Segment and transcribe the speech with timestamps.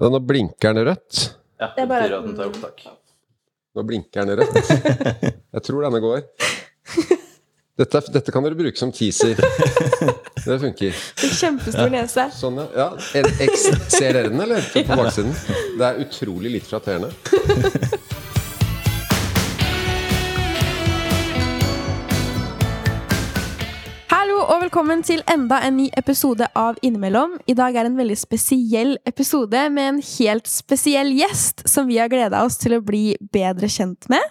[0.00, 1.20] Ja, nå blinker den rødt.
[1.60, 2.84] Ja, Det bare- betyr at den tar opptak.
[3.74, 4.54] Nå blinker den rødt.
[5.54, 6.24] Jeg tror denne går.
[7.74, 9.34] Dette, dette kan dere bruke som teaser.
[10.44, 10.94] Det funker.
[11.18, 12.28] Kjempestor nese.
[12.36, 12.84] Sånn, ja.
[12.94, 13.24] ja.
[13.90, 14.62] Ser dere den, eller?
[14.86, 15.32] På baksiden.
[15.78, 17.10] Det er utrolig litt flatterende.
[24.64, 27.34] Velkommen til enda en ny episode av Innimellom.
[27.44, 32.08] I dag er en veldig spesiell episode med en helt spesiell gjest som vi har
[32.08, 34.24] gleda oss til å bli bedre kjent med.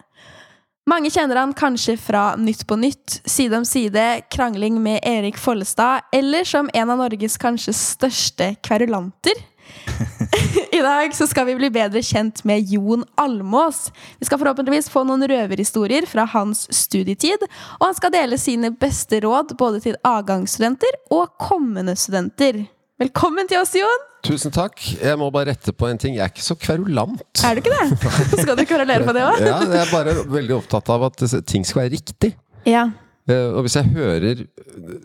[0.90, 6.10] Mange kjenner han kanskje fra Nytt på Nytt, Side om side, krangling med Erik Follestad,
[6.16, 9.38] eller som en av Norges kanskje største kverulanter.
[10.78, 13.88] I dag så skal vi bli bedre kjent med Jon Almås.
[14.20, 17.44] Vi skal forhåpentligvis få noen røverhistorier fra hans studietid,
[17.80, 22.64] og han skal dele sine beste råd både til avgangsstudenter og kommende studenter.
[23.02, 24.10] Velkommen til oss, Jon!
[24.24, 24.80] Tusen takk.
[25.02, 26.14] Jeg må bare rette på en ting.
[26.16, 27.24] Jeg er ikke så kverulant.
[27.44, 28.12] Er du ikke det?
[28.46, 29.42] Skal du kverulere på det òg?
[29.44, 32.30] Ja, jeg er bare veldig opptatt av at ting skal være riktig.
[32.70, 32.86] Ja.
[33.28, 34.46] Eh, Og hvis jeg hører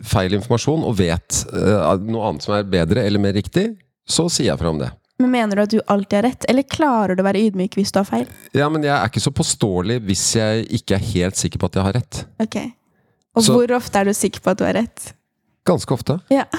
[0.07, 3.73] feil informasjon og vet eh, noe annet som er bedre eller mer riktig,
[4.09, 4.89] så sier jeg fra om det.
[5.19, 7.91] Men mener du at du alltid har rett, eller klarer du å være ydmyk hvis
[7.91, 8.27] du har feil?
[8.55, 11.75] Ja, men jeg er ikke så påståelig hvis jeg ikke er helt sikker på at
[11.75, 12.21] jeg har rett.
[12.39, 12.55] Ok.
[13.35, 15.13] Og Så- hvor ofte er du sikker på at du har rett?
[15.67, 16.19] Ganske ofte.
[16.31, 16.45] Ja.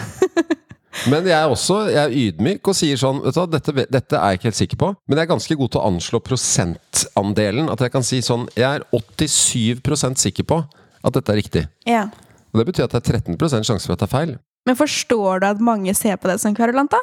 [1.08, 4.32] Men jeg er også jeg er ydmyk og sier sånn vet du dette, dette er
[4.34, 4.88] jeg ikke helt sikker på.
[5.08, 7.70] Men jeg er ganske god til å anslå prosentandelen.
[7.72, 10.58] At jeg kan si sånn Jeg er 87% sikker på
[11.04, 11.64] at dette er riktig.
[11.86, 12.08] ja.
[12.52, 14.30] Og Det betyr at det er 13 sjanse for at det er feil.
[14.66, 16.98] Men forstår du at mange ser på deg som kverulant, da?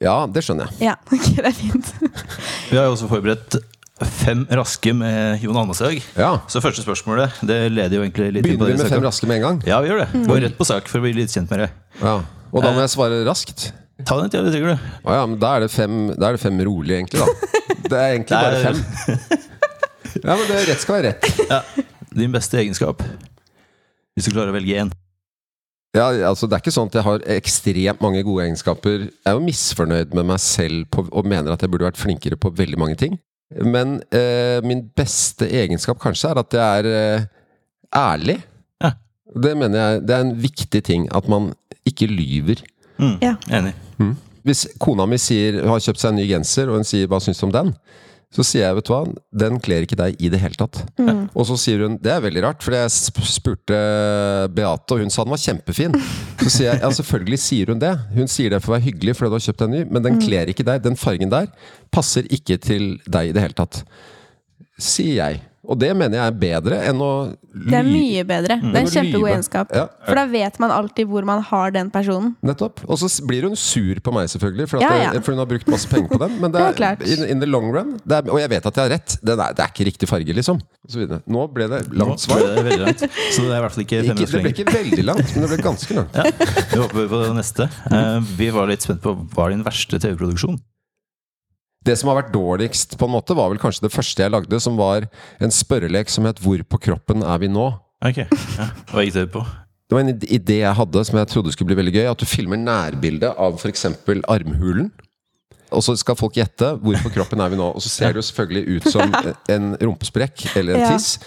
[0.00, 0.88] Ja, det skjønner jeg.
[0.88, 1.90] Ja, ok, det er fint.
[2.70, 3.58] Vi har jo også forberedt
[4.22, 5.98] fem raske med Jon Almashaug.
[6.16, 6.30] Ja.
[6.48, 9.44] Så første spørsmålet det leder jo egentlig litt Begynner vi med fem raske med en
[9.44, 9.60] gang?
[9.68, 10.22] Ja, vi gjør det.
[10.24, 11.76] Gå rett på sak for å bli litt kjent med deg.
[12.00, 12.16] Ja.
[12.50, 13.68] Og da må jeg svare raskt?
[14.08, 14.88] Ta den tida du trenger, du.
[15.04, 17.50] Ah, ja, men da er det fem, da er det fem rolig, egentlig, da.
[17.84, 18.80] Det er egentlig bare fem.
[20.20, 21.44] Ja, men det, rett skal være rett.
[21.46, 21.60] Ja.
[22.18, 23.04] Din beste egenskap.
[24.16, 24.90] Hvis du klarer å velge én.
[25.96, 29.08] Ja, altså Det er ikke sånn at jeg har ekstremt mange gode egenskaper.
[29.10, 32.38] Jeg er jo misfornøyd med meg selv på, og mener at jeg burde vært flinkere
[32.38, 33.18] på veldig mange ting.
[33.50, 37.24] Men eh, min beste egenskap kanskje er at jeg er eh,
[37.98, 38.38] ærlig.
[38.82, 38.92] Ja.
[39.34, 41.08] Det mener jeg det er en viktig ting.
[41.10, 41.50] At man
[41.88, 42.62] ikke lyver.
[43.00, 43.16] Mm.
[43.24, 43.34] Ja.
[43.50, 43.74] Enig.
[44.46, 47.42] Hvis kona mi sier, har kjøpt seg en ny genser, og hun sier 'hva syns
[47.42, 47.74] du om den',
[48.30, 49.00] så sier jeg vet du hva,
[49.42, 50.84] den kler ikke deg i det hele tatt.
[51.02, 51.24] Mm.
[51.34, 52.92] Og så sier hun Det er veldig rart, for jeg
[53.26, 53.80] spurte
[54.54, 55.96] Beate, og hun sa den var kjempefin.
[56.38, 57.90] Så sier jeg ja, selvfølgelig sier hun det.
[58.14, 60.22] Hun sier det for å være hyggelig fordi du har kjøpt en ny, men den
[60.22, 60.84] kler ikke deg.
[60.86, 61.50] Den fargen der
[61.90, 63.82] passer ikke til deg i det hele tatt.
[64.80, 65.42] Sier jeg.
[65.70, 67.10] Og det mener jeg er bedre enn å
[67.54, 68.56] Det er mye bedre.
[68.58, 69.70] Det er en kjempegod egenskap.
[69.74, 72.32] Ja, For da vet man alltid hvor man har den personen.
[72.42, 72.82] nettopp.
[72.90, 75.20] Og så blir hun sur på meg, selvfølgelig, for, at Ja, ja.
[75.22, 76.34] for hun har brukt masse penger på den.
[76.42, 77.04] Men det Det er, er klart.
[77.06, 79.16] in, in the long run det er, Og jeg vet at jeg har rett.
[79.22, 80.58] Det er, det er ikke riktig farge, liksom.
[80.84, 81.20] Og så.
[81.30, 82.42] Nå ble det langt svar.
[82.42, 83.04] det veldig langt.
[83.30, 85.46] Så det er i hvert fall ikke fem Ikke, det ble ikke veldig langt, men
[85.46, 86.18] det ble ganske langt.
[86.20, 86.26] Ja,
[86.74, 87.68] vi håper på det neste.
[87.90, 90.58] Uh, vi var litt spent på hva er din verste TV-produksjon?
[91.80, 94.58] Det som har vært dårligst, på en måte, var vel kanskje det første jeg lagde,
[94.60, 95.06] som var
[95.40, 98.66] en spørrelek som het 'Hvor på kroppen er vi nå?' Ok, ja.
[98.92, 99.46] Hva gikk det ut på?
[99.88, 102.10] Det var en idé jeg hadde som jeg trodde skulle bli veldig gøy.
[102.10, 103.84] At du filmer nærbilde av f.eks.
[104.28, 104.92] armhulen.
[105.72, 107.74] Og så skal folk gjette hvor på kroppen er vi nå.
[107.74, 109.14] Og så ser det jo selvfølgelig ut som
[109.48, 111.18] en rumpesprekk eller en tiss.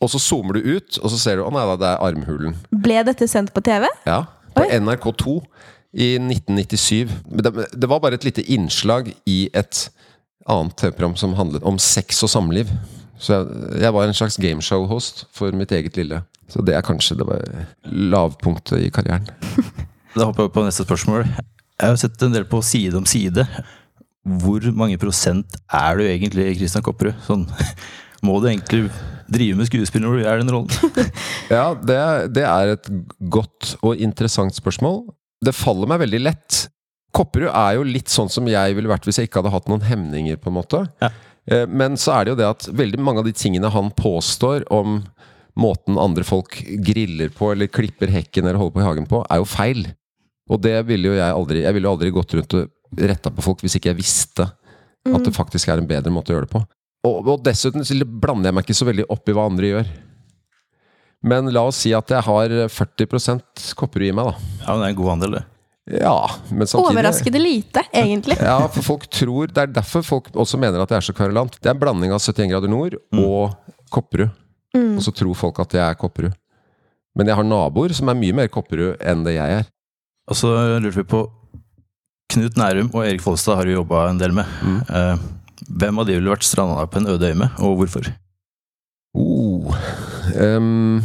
[0.00, 2.56] Og så zoomer du ut, og så ser du å nei da, det er armhulen.
[2.70, 3.88] Ble dette sendt på TV?
[4.04, 4.76] Ja, på Oi.
[4.76, 5.38] NRK2
[5.92, 7.08] i 1997.
[7.72, 9.86] Det, var bare et lite innslag i et
[10.46, 12.70] annet TV-program som handlet om sex og samliv.
[13.18, 16.22] Så jeg, jeg var en slags gameshow-host for mitt eget lille.
[16.52, 17.42] Så det er kanskje det var
[17.84, 19.28] lavpunktet i karrieren.
[20.16, 21.26] Da hopper jeg på neste spørsmål.
[21.28, 23.42] Jeg har sett en del på Side om side.
[24.40, 27.18] Hvor mange prosent er du egentlig, Christian Kopperud?
[27.26, 27.44] Sånn,
[28.24, 28.86] må du egentlig
[29.28, 30.72] drive med skuespill når du er den rollen?
[31.52, 31.98] Ja, det,
[32.32, 32.88] det er et
[33.28, 35.02] godt og interessant spørsmål.
[35.46, 36.64] Det faller meg veldig lett.
[37.16, 39.86] Kopperud er jo litt sånn som jeg ville vært hvis jeg ikke hadde hatt noen
[39.86, 40.82] hemninger, på en måte.
[41.02, 41.12] Ja.
[41.48, 44.66] Eh, Men så er det jo det at veldig mange av de tingene han påstår
[44.74, 45.00] om
[45.56, 49.40] måten andre folk griller på, eller klipper hekken eller holder på i hagen på, er
[49.40, 49.86] jo feil.
[50.52, 53.42] Og det ville jo jeg aldri Jeg ville jo aldri gått rundt og retta på
[53.42, 56.52] folk hvis ikke jeg visste at det faktisk er en bedre måte å gjøre det
[56.52, 56.60] på.
[57.06, 59.90] Og, og dessuten så blander jeg meg ikke så veldig opp i hva andre gjør.
[61.24, 64.48] Men la oss si at jeg har 40% Kopperud i meg, da.
[64.62, 65.44] Ja, men det er en god andel, det.
[65.86, 66.16] Ja,
[66.50, 68.34] men samtidig Overraskende lite, egentlig.
[68.42, 71.54] Ja, for folk tror Det er derfor folk også mener at jeg er så kverulant.
[71.60, 73.54] Det er en blanding av 71 grader nord og
[73.94, 74.34] Kopperud.
[74.76, 76.34] Og så tror folk at jeg er Kopperud.
[77.16, 79.70] Men jeg har naboer som er mye mer Kopperud enn det jeg er.
[80.26, 80.50] Og så
[80.82, 81.22] lurte vi på
[82.34, 84.50] Knut Nærum og Erik Folstad har du jobba en del med.
[84.66, 84.80] Mm.
[84.90, 85.26] Eh,
[85.80, 88.10] hvem av de ville vært stranda på en øde øy med, og hvorfor?
[89.16, 89.70] Oh,
[90.34, 91.00] ehm,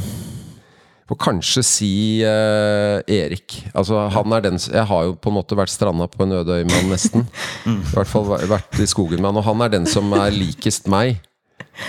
[1.12, 3.58] Får kanskje si uh, Erik.
[3.76, 6.62] Altså, han er den Jeg har jo på en måte vært stranda på en øde
[6.62, 7.26] øy med han, nesten.
[7.68, 9.42] I hvert fall vært i skogen med han.
[9.42, 11.20] Og han er den som er likest meg.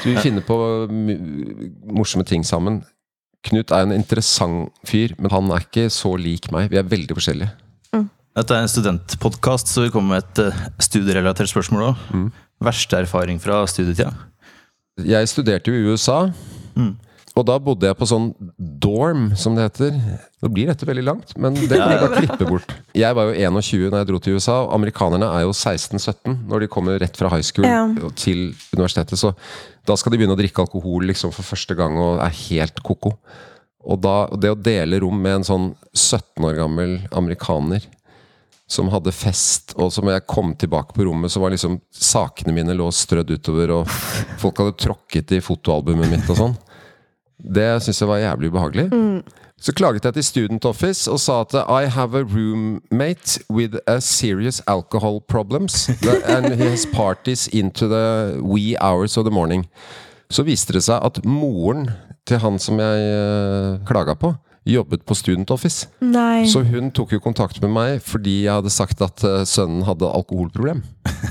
[0.01, 0.57] Så vi finner på
[1.87, 2.81] morsomme ting sammen.
[3.47, 6.73] Knut er en interessant fyr, men han er ikke så lik meg.
[6.75, 7.55] Vi er veldig forskjellige.
[8.33, 12.05] Dette er en studentpodkast, så vi kommer med et eh, studierelatert spørsmål òg.
[12.17, 12.29] Mm.
[12.65, 14.13] Verste erfaring fra studietida?
[15.05, 16.31] Jeg studerte jo i USA.
[16.73, 16.95] Mm.
[17.33, 18.27] Og da bodde jeg på sånn
[18.83, 19.95] dorm, som det heter.
[20.45, 22.75] Nå blir dette veldig langt, men det kan jeg bare klippe bort.
[22.99, 26.67] Jeg var jo 21 da jeg dro til USA, og amerikanerne er jo 16-17 når
[26.67, 27.87] de kommer rett fra high school Ja.
[28.21, 29.17] til universitetet.
[29.17, 29.33] Så
[29.89, 33.15] da skal de begynne å drikke alkohol liksom for første gang og er helt ko-ko.
[33.83, 35.65] Og da, det å dele rom med en sånn
[35.97, 37.87] 17 år gammel amerikaner
[38.73, 42.77] som hadde fest, og som jeg kom tilbake på rommet, så var liksom sakene mine
[42.77, 43.89] lå strødd utover, og
[44.41, 46.55] folk hadde tråkket i fotoalbumet mitt og sånn.
[47.43, 48.89] Det syns jeg var jævlig ubehagelig.
[49.63, 54.01] Så klaget jeg til Student Office og sa at I have a roommate with a
[54.01, 55.89] serious alcohol problems.
[56.35, 59.67] And he has parties into the wee hours of the morning.
[60.31, 61.91] Så viste det seg at moren
[62.27, 64.33] til han som jeg uh, klaga på,
[64.67, 65.89] jobbet på Student Office.
[66.01, 66.47] Nei.
[66.49, 70.11] Så hun tok jo kontakt med meg fordi jeg hadde sagt at eh, sønnen hadde
[70.11, 70.83] alkoholproblem.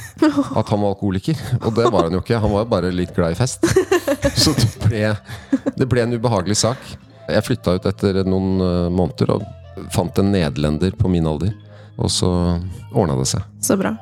[0.60, 1.40] At han var alkoholiker.
[1.66, 2.40] Og det var han jo ikke.
[2.44, 3.66] Han var jo bare litt glad i fest.
[4.36, 5.16] Så det ble,
[5.78, 6.78] det ble en ubehagelig sak.
[7.32, 9.46] Jeg flytta ut etter noen eh, måneder og
[9.94, 11.56] fant en nederlender på min alder.
[12.02, 12.30] Og så
[12.94, 13.46] ordna det seg.
[13.62, 13.96] Så bra.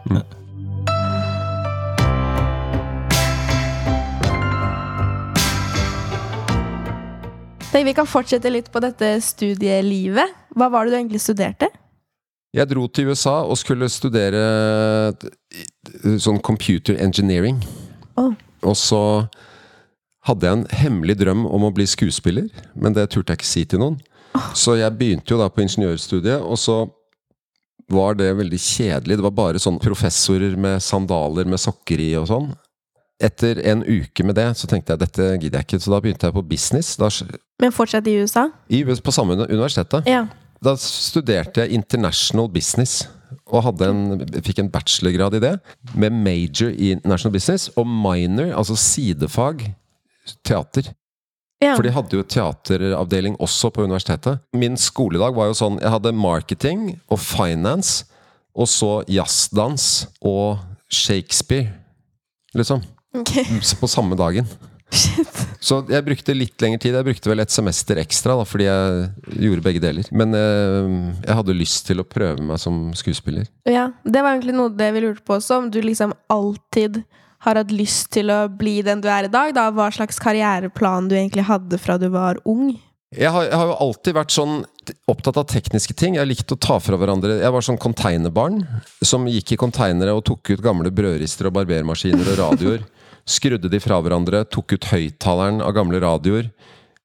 [7.70, 10.36] Tenk, vi kan fortsette litt på dette studielivet.
[10.58, 11.70] Hva var det du egentlig studerte?
[12.56, 14.42] Jeg dro til USA og skulle studere
[15.14, 17.60] eh, sånn computer engineering.
[18.18, 18.34] Oh.
[18.66, 19.02] Og så
[20.28, 23.66] hadde jeg en hemmelig drøm om å bli skuespiller, men det turte jeg ikke si
[23.70, 24.00] til noen.
[24.58, 26.84] Så jeg begynte jo da på ingeniørstudiet, og så
[27.90, 29.18] var det veldig kjedelig.
[29.18, 32.52] Det var bare sånn professorer med sandaler med sokker i og sånn.
[33.20, 36.30] Etter en uke med det, så tenkte jeg dette gidder jeg ikke, så da begynte
[36.30, 36.94] jeg på business.
[37.00, 37.10] Da,
[37.60, 38.46] Men fortsatt i USA?
[38.70, 40.08] i, på samme universitetet.
[40.08, 40.28] Ja.
[40.64, 43.08] Da studerte jeg international business.
[43.50, 45.56] Og en, fikk en bachelorgrad i det,
[45.98, 47.70] med major i international business.
[47.76, 49.66] Og minor, altså sidefag,
[50.46, 50.92] teater.
[51.62, 51.74] ja.
[51.76, 54.40] For de hadde jo teateravdeling også på universitetet.
[54.56, 58.06] Min skoledag var jo sånn Jeg hadde marketing og finance,
[58.56, 60.60] og så jazzdans og
[60.90, 61.74] Shakespeare.
[62.58, 62.82] Liksom.
[63.14, 63.46] Okay.
[63.80, 64.48] På samme dagen.
[64.90, 65.30] Shit.
[65.62, 66.96] Så jeg brukte litt lengre tid.
[66.98, 70.08] Jeg brukte vel et semester ekstra, da, fordi jeg gjorde begge deler.
[70.16, 70.88] Men eh,
[71.28, 73.46] jeg hadde lyst til å prøve meg som skuespiller.
[73.70, 77.04] Ja, det var egentlig noe det vi lurte på også, om du liksom alltid
[77.46, 79.70] har hatt lyst til å bli den du er i dag, da.
[79.72, 82.74] Hva slags karriereplan du egentlig hadde fra du var ung.
[83.16, 84.60] Jeg har, jeg har jo alltid vært sånn
[85.10, 86.18] opptatt av tekniske ting.
[86.20, 88.60] Jeg likte å ta fra hverandre Jeg var sånn konteinerbarn
[89.06, 92.84] som gikk i konteinere og tok ut gamle brødrister og barbermaskiner og radioer.
[93.30, 96.52] Skrudde de fra hverandre, tok ut høyttaleren av gamle radioer.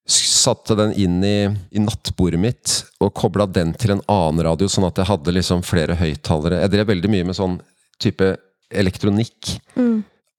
[0.05, 1.39] Satte den inn i,
[1.73, 5.65] i nattbordet mitt og kobla den til en annen radio, sånn at jeg hadde liksom
[5.65, 6.61] flere høyttalere.
[6.65, 7.57] Jeg drev veldig mye med sånn
[8.03, 8.35] type
[8.69, 9.55] elektronikk.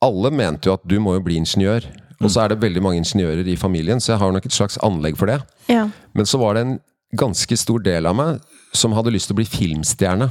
[0.04, 1.88] Alle mente jo at du må jo bli ingeniør.
[2.24, 4.78] Og så er det veldig mange ingeniører i familien, så jeg har nok et slags
[4.86, 5.42] anlegg for det.
[5.72, 5.90] Ja.
[6.16, 6.78] Men så var det en
[7.16, 8.40] ganske stor del av meg
[8.76, 10.30] som hadde lyst til å bli filmstjerne.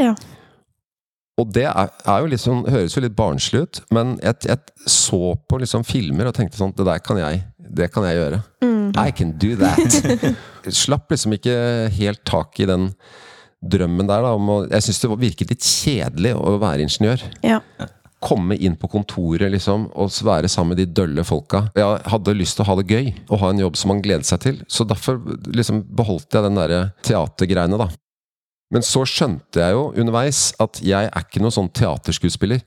[0.00, 0.14] Ja.
[1.36, 5.34] Og det er, er jo liksom, høres jo litt barnslig ut, men jeg, jeg så
[5.48, 7.42] på liksom filmer og tenkte sånn Det der kan jeg.
[7.76, 8.40] Det kan jeg gjøre.
[8.96, 9.98] I can do that.
[10.82, 11.56] Slapp liksom ikke
[11.92, 12.88] helt tak i den
[13.60, 14.24] drømmen der.
[14.24, 17.26] Da, om å, jeg syns det virket litt kjedelig å være ingeniør.
[17.44, 17.60] Ja.
[18.24, 21.66] Komme inn på kontoret liksom og være sammen med de dølle folka.
[21.76, 24.24] Jeg hadde lyst til å ha det gøy og ha en jobb som man gleder
[24.26, 24.62] seg til.
[24.68, 25.20] Så derfor
[25.52, 27.90] liksom beholdt jeg den derre teatergreiene, da.
[28.74, 32.64] Men så skjønte jeg jo underveis at jeg er ikke noen sånn teaterskuespiller.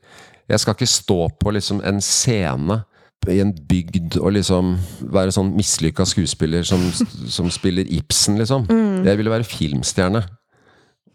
[0.50, 2.84] Jeg skal ikke stå på liksom en scene
[3.28, 4.78] i en bygd og liksom
[5.12, 6.80] være sånn mislykka skuespiller som,
[7.28, 8.64] som spiller Ibsen, liksom.
[9.06, 10.24] Jeg ville være filmstjerne.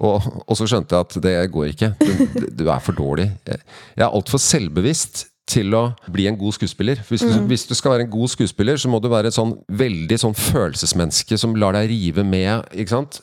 [0.03, 1.93] Og, og så skjønte jeg at det går ikke.
[2.01, 3.29] Du, du er for dårlig.
[3.47, 3.63] Jeg,
[4.01, 7.03] er altfor selvbevisst til å bli en god skuespiller.
[7.09, 9.55] Hvis du, hvis du skal være en god skuespiller, så må du være et sånn
[9.69, 12.65] veldig sånn følelsesmenneske som lar deg rive med.
[12.73, 13.21] ikke sant?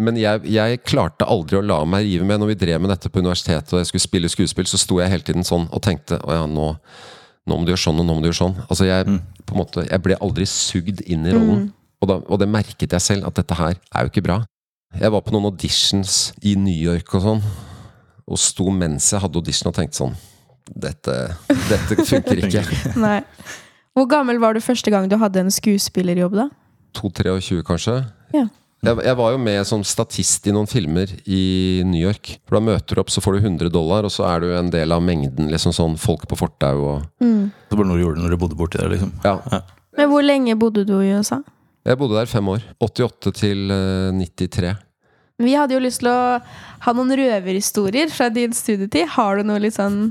[0.00, 2.40] Men jeg, jeg klarte aldri å la meg rive med.
[2.40, 5.12] Når vi drev med dette på universitetet og jeg skulle spille skuespill, så sto jeg
[5.12, 6.70] hele tiden sånn og tenkte å ja, nå,
[7.44, 8.56] nå må du gjøre sånn og nå må du gjøre sånn.
[8.68, 11.68] Altså jeg, på en måte, jeg ble aldri sugd inn i rollen.
[12.00, 14.40] Og, da, og det merket jeg selv, at dette her er jo ikke bra.
[14.98, 17.42] Jeg var på noen auditions i New York og sånn.
[18.30, 20.12] og sto mens jeg hadde audition og tenkte sånn
[20.70, 21.14] Dette,
[21.66, 22.62] dette funker ikke.
[23.00, 23.20] Nei.
[23.96, 26.44] Hvor gammel var du første gang du hadde en skuespillerjobb, da?
[26.94, 27.96] 2-23, kanskje.
[28.34, 28.44] Ja.
[28.86, 32.36] Jeg, jeg var jo med som statist i noen filmer i New York.
[32.46, 34.70] For Da møter du opp, så får du 100 dollar, og så er du en
[34.72, 35.50] del av mengden.
[35.50, 38.78] liksom sånn Folk på fortau og Det var noe du gjorde når du bodde borti
[38.78, 39.10] der, liksom.
[39.26, 39.40] Ja.
[39.98, 41.40] Men hvor lenge bodde du i USA?
[41.86, 42.64] Jeg bodde der fem år.
[42.82, 44.74] 88 til eh, 93.
[45.40, 46.40] Vi hadde jo lyst til å
[46.84, 49.08] ha noen røverhistorier fra din studietid.
[49.16, 50.10] Har du noe litt sånn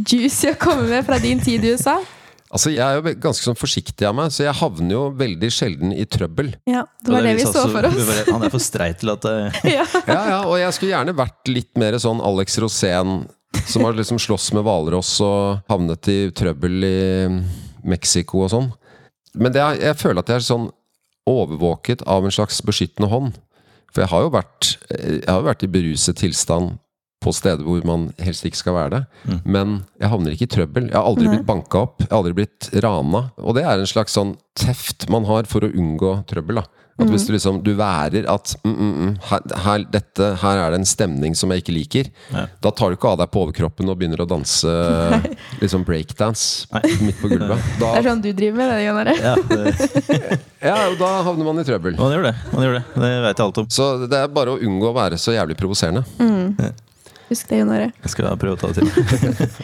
[0.00, 1.98] juicy å komme med fra din tid i USA?
[2.52, 5.94] Altså, Jeg er jo ganske sånn forsiktig av meg, så jeg havner jo veldig sjelden
[5.96, 6.50] i trøbbel.
[6.68, 8.10] Ja, det var det vi så for oss.
[8.28, 9.86] Han er for streit til at eh, Ja.
[10.04, 13.22] Ja, ja, Og jeg skulle gjerne vært litt mer sånn Alex Rosén,
[13.64, 17.00] som har liksom slåss med hvalross og havnet i trøbbel i
[17.88, 18.68] Mexico og sånn.
[19.32, 20.68] Men det er, jeg føler at jeg er sånn
[21.28, 23.36] overvåket av en slags beskyttende hånd.
[23.92, 26.78] For jeg har jo vært, jeg har vært i beruset tilstand
[27.22, 29.02] på steder hvor man helst ikke skal være det.
[29.28, 29.40] Mm.
[29.44, 30.88] Men jeg havner ikke i trøbbel.
[30.90, 31.36] Jeg har aldri Nei.
[31.36, 32.00] blitt banka opp.
[32.02, 33.26] Jeg har aldri blitt rana.
[33.38, 36.62] Og det er en slags sånn teft man har for å unngå trøbbel.
[36.62, 40.60] da At Hvis du liksom Du værer at mm, mm, mm, her, her, dette, her
[40.60, 42.10] er det en stemning som jeg ikke liker.
[42.34, 42.44] Nei.
[42.64, 44.74] Da tar du ikke av deg på overkroppen og begynner å danse
[45.62, 46.68] liksom breakdance
[47.00, 47.64] midt på gulvet.
[47.80, 49.14] Det er sånn du driver med det, Jan Are.
[49.16, 51.96] Ja, det, ja, og da havner man i trøbbel.
[51.98, 52.34] man gjør det.
[52.52, 52.84] Man gjør det.
[52.94, 53.70] Det vet jeg alt om.
[53.72, 56.04] Så det er bare å unngå å være så jævlig provoserende.
[57.32, 57.88] Husk det, Jan Are.
[58.04, 59.56] Jeg skal prøve å ta det til.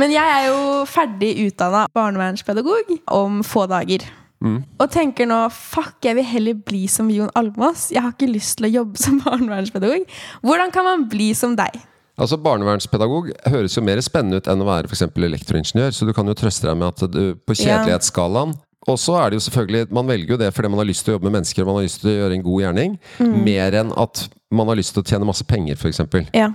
[0.00, 4.06] Men jeg er jo ferdig utdanna barnevernspedagog om få dager.
[4.40, 4.62] Mm.
[4.80, 7.90] Og tenker nå fuck, jeg vil heller bli som Jon Almaas.
[7.92, 10.08] Jeg har ikke lyst til å jobbe som barnevernspedagog.
[10.46, 11.82] Hvordan kan man bli som deg?
[12.20, 16.12] Altså Barnevernspedagog høres jo mer spennende ut enn å være for eksempel elektroingeniør, så du
[16.16, 18.52] kan jo trøste deg med at du på kjedelighetsskalaen
[18.90, 21.14] Og så er det jo selvfølgelig Man velger jo det fordi man har lyst til
[21.14, 22.98] å jobbe med mennesker og man har lyst til å gjøre en god gjerning,
[23.46, 26.02] mer enn at man har lyst til å tjene masse penger, f.eks.
[26.34, 26.50] Ja.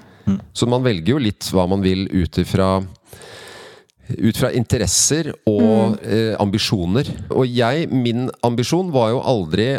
[0.54, 2.70] Så man velger jo litt hva man vil ut ifra
[4.14, 7.10] ut fra interesser og eh, ambisjoner.
[7.34, 9.76] Og jeg, min ambisjon var jo aldri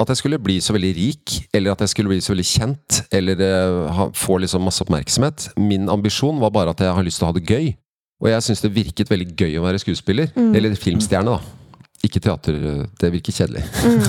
[0.00, 3.02] at jeg skulle bli så veldig rik, eller at jeg skulle bli så veldig kjent,
[3.12, 5.50] eller eh, ha, få liksom masse oppmerksomhet.
[5.60, 7.72] Min ambisjon var bare at jeg har lyst til å ha det gøy.
[8.20, 10.28] Og jeg syns det virket veldig gøy å være skuespiller.
[10.36, 11.60] Eller filmstjerne, da.
[12.04, 12.56] Ikke teater.
[13.00, 13.62] Det virker kjedelig.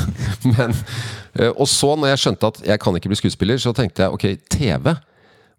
[0.51, 0.75] Men,
[1.35, 4.15] eh, og så, når jeg skjønte at jeg kan ikke bli skuespiller, så tenkte jeg
[4.15, 4.91] ok, TV.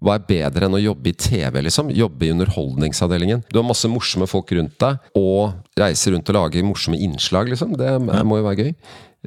[0.02, 1.92] Hva er bedre enn å jobbe i TV, liksom?
[1.94, 3.44] Jobbe i Underholdningsavdelingen.
[3.52, 7.76] Du har masse morsomme folk rundt deg, og reiser rundt og lager morsomme innslag, liksom.
[7.78, 8.72] Det må jo være gøy.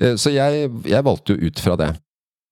[0.01, 1.93] Eh, Så jeg, jeg valgte jo ut fra det.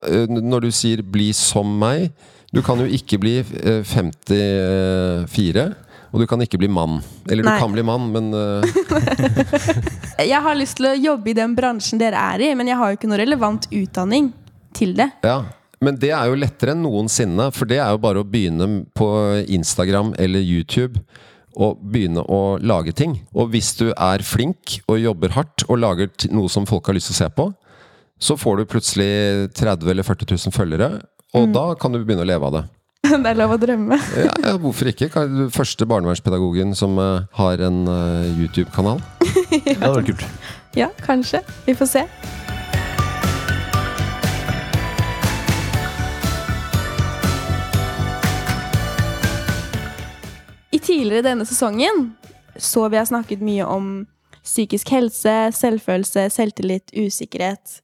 [0.08, 2.10] Eh, Når du sier 'bli som meg'
[2.54, 5.74] Du kan jo ikke bli eh, 54,
[6.14, 7.00] og du kan ikke bli mann.
[7.26, 7.58] Eller du Nei.
[7.58, 8.62] kan bli mann, men uh...
[10.22, 12.92] Jeg har lyst til å jobbe i den bransjen dere er i, men jeg har
[12.92, 14.30] jo ikke noe relevant utdanning
[14.78, 15.08] til det.
[15.26, 15.40] Ja,
[15.84, 19.08] men det er jo lettere enn noensinne, for det er jo bare å begynne på
[19.54, 21.02] Instagram eller YouTube
[21.54, 23.12] og begynne å lage ting.
[23.36, 27.12] Og hvis du er flink og jobber hardt og lager noe som folk har lyst
[27.12, 27.46] til å se på,
[28.24, 29.10] så får du plutselig
[29.54, 30.88] 30 eller 40 000 følgere,
[31.34, 32.64] og da kan du begynne å leve av det.
[33.24, 33.98] Det er lov å drømme.
[34.16, 35.10] Ja, ja, hvorfor ikke?
[35.12, 39.02] Kan du- Første barnevernspedagogen som eh, har en eh, YouTube-kanal.
[39.52, 40.24] Det hadde vært kult.
[40.78, 41.42] Ja, kanskje.
[41.68, 42.06] Vi får se.
[50.94, 52.12] Tidligere denne sesongen
[52.56, 54.06] så vi har snakket mye om
[54.44, 57.80] psykisk helse, selvfølelse, selvtillit, usikkerhet.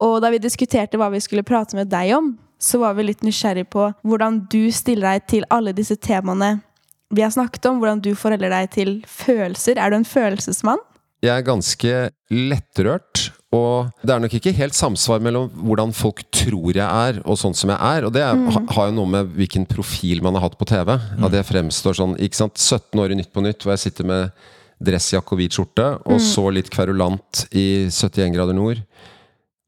[0.00, 3.22] Og da vi diskuterte hva vi skulle prate med deg om, så var vi litt
[3.24, 6.58] nysgjerrig på hvordan du stiller deg til alle disse temaene
[7.10, 7.80] vi har snakket om.
[7.82, 9.80] Hvordan du forholder deg til følelser.
[9.80, 10.80] Er du en følelsesmann?
[11.24, 11.94] Jeg er ganske
[12.32, 17.38] lettrørt, og det er nok ikke helt samsvar mellom hvordan folk tror jeg er, og
[17.40, 18.06] sånn som jeg er.
[18.06, 20.92] Og det er, ha, har jo noe med hvilken profil man har hatt på TV.
[20.94, 24.06] At jeg fremstår sånn ikke sant, 17 år i Nytt på Nytt, hvor jeg sitter
[24.06, 24.30] med
[24.80, 28.84] dressjakke og hvit skjorte, og så litt kverulant i 71 grader nord.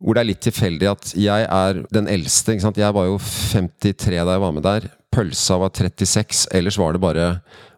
[0.03, 2.55] Hvor det er litt tilfeldig at jeg er den eldste.
[2.55, 2.79] Ikke sant?
[2.81, 4.87] Jeg var jo 53 da jeg var med der.
[5.13, 6.47] Pølsa var 36.
[6.55, 7.27] Ellers var det bare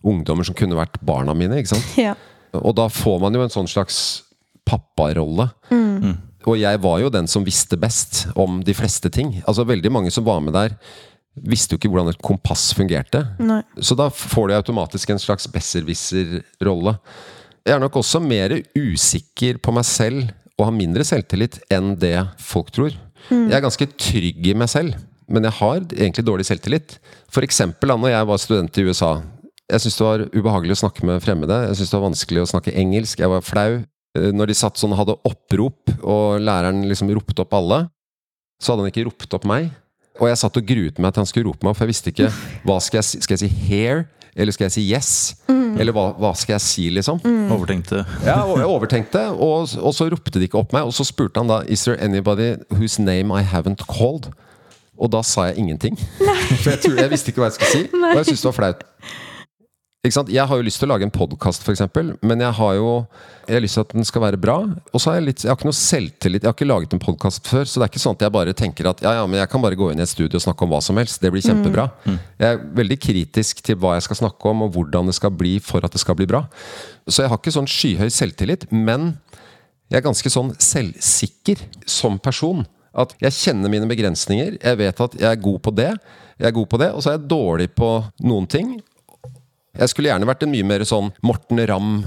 [0.05, 1.65] ungdommer som kunne vært barna mine.
[1.65, 1.97] ikke sant?
[2.07, 2.13] Ja.
[2.55, 3.97] Og da får man jo en sånn slags
[4.69, 5.51] papparolle.
[6.45, 9.39] Og jeg var jo den som visste best om de fleste ting.
[9.49, 10.75] Altså Veldig mange som var med der,
[11.35, 13.25] visste jo ikke hvordan et kompass fungerte.
[13.43, 13.63] Nei.
[13.81, 16.99] Så da får du automatisk en slags besserwisser-rolle.
[17.65, 20.29] Jeg er nok også mer usikker på meg selv
[20.59, 22.93] og har mindre selvtillit enn det folk tror.
[23.33, 24.99] Jeg er ganske trygg i meg selv,
[25.33, 26.99] men jeg har egentlig dårlig selvtillit.
[27.33, 29.15] For eksempel da når jeg var student i USA.
[29.73, 31.57] Jeg syntes det var ubehagelig å snakke med fremmede.
[31.71, 33.23] Jeg syntes det var vanskelig å snakke engelsk.
[33.25, 33.81] Jeg var flau.
[34.19, 37.85] Eh, Når de satt sånn og hadde opprop, og læreren liksom ropte opp alle,
[38.63, 39.71] så hadde han ikke ropt opp meg.
[40.23, 42.29] Og jeg satt og gruet meg til han skulle rope meg for jeg visste ikke
[42.69, 43.21] hva skal jeg si.
[43.25, 44.05] Skal jeg si 'here'?
[44.37, 45.35] Eller skal jeg si 'yes'?
[45.79, 47.19] Eller hva, hva skal jeg si, liksom?
[47.51, 48.05] Overtenkte.
[48.29, 50.87] Ja, og jeg overtenkte, og, og så ropte de ikke opp meg.
[50.87, 54.31] Og så spurte han da Is there anybody whose name I haven't called?
[54.95, 55.99] Og da sa jeg ingenting.
[56.63, 58.59] For jeg, tror, jeg visste ikke hva jeg skulle si, og jeg syntes det var
[58.61, 58.85] flaut.
[60.05, 61.81] Jeg har jo lyst til å lage en podkast, f.eks.,
[62.21, 62.89] men jeg har jo
[63.49, 64.57] jeg har lyst til at den skal være bra.
[64.93, 66.45] Og så har jeg litt Jeg har ikke noe selvtillit.
[66.45, 68.55] Jeg har ikke laget en podkast før, så det er ikke sånn at jeg bare
[68.57, 70.67] tenker at ja, ja, men jeg kan bare gå inn i et studio og snakke
[70.67, 71.23] om hva som helst.
[71.25, 71.89] Det blir kjempebra.
[72.41, 75.57] Jeg er veldig kritisk til hva jeg skal snakke om, og hvordan det skal bli
[75.65, 76.45] for at det skal bli bra.
[77.09, 79.15] Så jeg har ikke sånn skyhøy selvtillit, men
[79.89, 82.67] jeg er ganske sånn selvsikker som person.
[82.93, 84.61] At jeg kjenner mine begrensninger.
[84.61, 85.95] Jeg vet at jeg er god på det.
[86.37, 88.77] Jeg er god på det, Og så er jeg dårlig på noen ting.
[89.79, 92.05] Jeg skulle gjerne vært en mye mer sånn Morten Ramm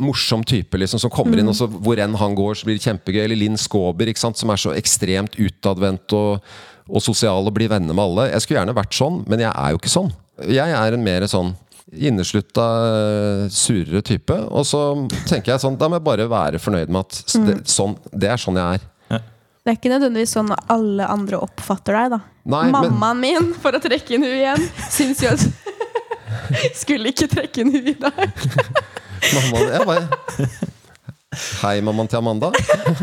[0.00, 2.86] Morsom type liksom som kommer inn, og så hvor enn han går, så blir det
[2.86, 3.20] kjempegøy.
[3.26, 6.40] Eller Linn Skåber, ikke sant, som er så ekstremt utadvendt og,
[6.88, 8.28] og sosial og blir venner med alle.
[8.32, 10.08] Jeg skulle gjerne vært sånn, men jeg er jo ikke sånn.
[10.48, 11.52] Jeg er en mer sånn
[11.92, 12.64] inneslutta,
[13.52, 14.36] surere type.
[14.48, 14.80] Og så
[15.28, 18.40] tenker jeg sånn Da må jeg bare være fornøyd med at det, sånn, det er
[18.40, 18.86] sånn jeg er.
[19.68, 22.22] Det er ikke nødvendigvis sånn alle andre oppfatter deg, da.
[22.48, 25.44] Nei, men- Mammaen min, for å trekke inn hun igjen, syns jo at
[26.82, 28.18] Skulle ikke trekke hun i dag.
[29.34, 30.74] Mamma, jeg bare
[31.60, 32.48] Hei, mammaen til Amanda.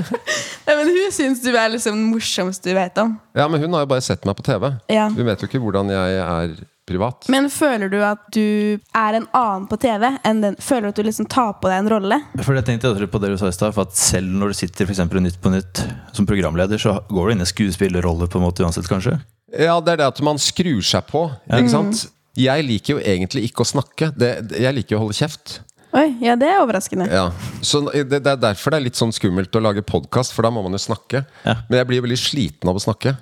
[0.66, 3.14] Nei, men hun syns du er liksom den morsomste du vet om.
[3.38, 4.72] Ja, men hun har jo bare sett meg på TV.
[4.92, 5.06] Ja.
[5.14, 6.56] Hun vet jo ikke hvordan jeg er
[6.90, 7.30] privat.
[7.34, 10.08] Men føler du at du er en annen på TV?
[10.26, 12.20] Enn den, føler du at du liksom tar på deg en rolle?
[12.42, 14.90] For jeg tenkte på det du sa i sted, for at selv når du sitter
[14.90, 15.86] for Nytt på Nytt
[16.18, 19.18] som programleder, så går du inn i skuespillerrolle på en måte uansett, kanskje?
[19.54, 21.28] Ja, det er det at man skrur seg på.
[21.48, 22.08] Ikke sant?
[22.36, 24.12] Jeg liker jo egentlig ikke å snakke.
[24.16, 25.60] Det, jeg liker jo å holde kjeft.
[25.96, 27.08] Oi, ja, det er overraskende.
[27.08, 27.30] Ja.
[27.64, 30.52] Så det, det er derfor det er litt sånn skummelt å lage podkast, for da
[30.52, 31.24] må man jo snakke.
[31.46, 31.56] Ja.
[31.70, 33.16] Men jeg blir veldig sliten av å snakke.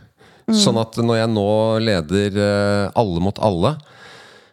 [0.52, 3.78] Sånn at når jeg nå leder eh, Alle mot alle,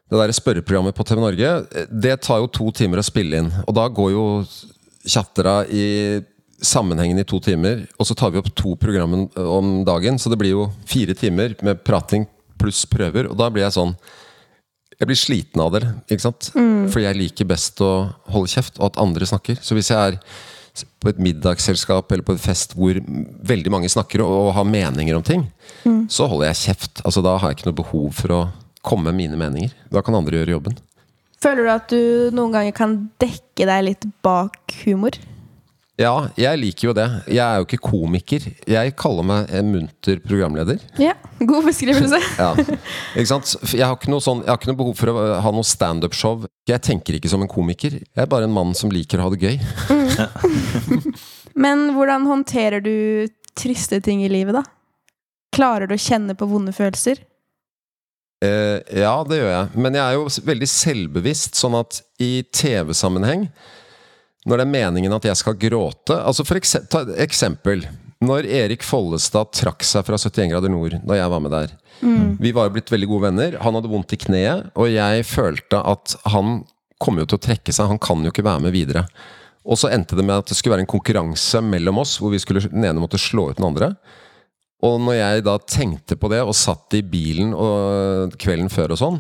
[0.07, 3.49] det der spørreprogrammet på TV Norge, eh, det tar jo to timer å spille inn.
[3.65, 4.27] Og da går jo
[5.09, 6.21] chattera i
[6.61, 10.39] sammenhengen i to timer, og så tar vi opp to programmer om dagen, så det
[10.39, 12.29] blir jo fire timer med prating
[12.61, 13.95] pluss prøver, og da blir jeg sånn
[15.01, 15.81] jeg blir sliten av det,
[16.13, 16.51] ikke sant?
[16.93, 17.93] Fordi jeg liker best å
[18.29, 19.57] holde kjeft, og at andre snakker.
[19.65, 20.19] Så hvis jeg er
[21.01, 23.01] på et middagsselskap eller på en fest hvor
[23.51, 25.47] veldig mange snakker og, og har meninger om ting,
[26.13, 27.01] så holder jeg kjeft.
[27.05, 28.43] Altså Da har jeg ikke noe behov for å
[28.87, 29.73] komme med mine meninger.
[29.93, 30.79] Da kan andre gjøre jobben.
[31.41, 35.17] Føler du at du noen ganger kan dekke deg litt bak humor?
[36.01, 37.05] Ja, jeg liker jo det.
[37.29, 38.45] Jeg er jo ikke komiker.
[38.73, 40.81] Jeg kaller meg en munter programleder.
[41.01, 42.21] Ja, god beskrivelse.
[42.41, 43.53] Ja, ikke sant?
[43.75, 46.47] Jeg har ikke noe, sånn, jeg har ikke noe behov for å ha noe standup-show.
[46.71, 47.99] Jeg tenker ikke som en komiker.
[48.01, 49.59] Jeg er bare en mann som liker å ha det gøy.
[51.67, 52.95] Men hvordan håndterer du
[53.59, 54.65] triste ting i livet, da?
[55.53, 57.21] Klarer du å kjenne på vonde følelser?
[58.41, 59.83] Eh, ja, det gjør jeg.
[59.85, 63.51] Men jeg er jo veldig selvbevisst, sånn at i TV-sammenheng
[64.49, 67.85] Når det er meningen at jeg skal gråte Altså for ekse ta et eksempel.
[68.25, 71.75] Når Erik Follestad trakk seg fra 71 grader nord, da jeg var med der
[72.41, 73.59] Vi var jo blitt veldig gode venner.
[73.65, 76.63] Han hadde vondt i kneet, og jeg følte at han
[77.01, 77.89] kommer jo til å trekke seg.
[77.89, 79.07] Han kan jo ikke være med videre.
[79.65, 82.41] Og så endte det med at det skulle være en konkurranse mellom oss, hvor vi
[82.41, 83.93] skulle, den ene måtte slå ut den andre.
[84.85, 89.01] Og når jeg da tenkte på det, og satt i bilen og kvelden før og
[89.01, 89.19] sånn,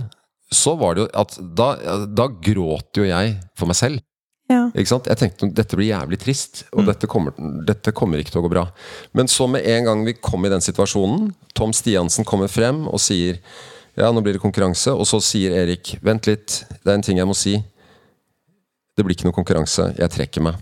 [0.51, 1.69] så var det jo at da,
[2.09, 4.05] da gråt jo jeg for meg selv.
[4.51, 4.65] Ja.
[4.75, 7.35] Jeg tenkte dette blir jævlig trist, og dette, kommer,
[7.67, 8.65] dette kommer ikke til å gå bra.
[9.15, 12.99] Men så med en gang vi kom i den situasjonen, Tom Stiansen kommer frem og
[13.03, 13.39] sier
[13.99, 17.19] ja, nå blir det konkurranse, og så sier Erik vent litt, det er en ting
[17.21, 17.57] jeg må si.
[18.97, 20.59] Det blir ikke noe konkurranse, jeg trekker meg.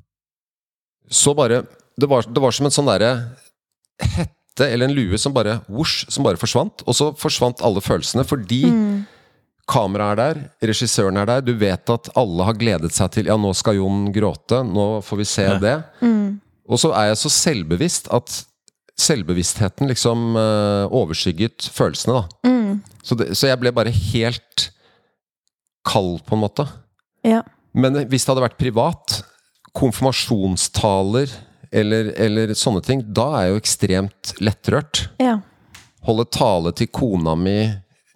[1.08, 1.62] Så bare
[1.98, 3.10] Det var, det var som en sånn derre
[3.98, 6.84] hette eller en lue som bare vosj, som bare forsvant.
[6.86, 8.60] Og så forsvant alle følelsene fordi
[9.68, 11.42] kameraet er der, regissøren er der.
[11.44, 14.62] Du vet at alle har gledet seg til Ja, nå skal Jon gråte.
[14.64, 15.58] Nå får vi se Ja.
[15.62, 15.76] det.
[16.68, 18.44] Og så er jeg så selvbevisst at
[18.98, 22.52] selvbevisstheten liksom uh, overskygget følelsene, da.
[23.06, 24.66] Så, det, så jeg ble bare helt
[25.88, 26.66] kald, på en måte.
[27.24, 27.42] Ja.
[27.72, 29.20] Men hvis det hadde vært privat,
[29.78, 31.30] konfirmasjonstaler
[31.72, 35.06] eller, eller sånne ting, da er jeg jo ekstremt lettrørt.
[35.22, 35.38] ja.
[36.08, 37.56] Holde tale til kona mi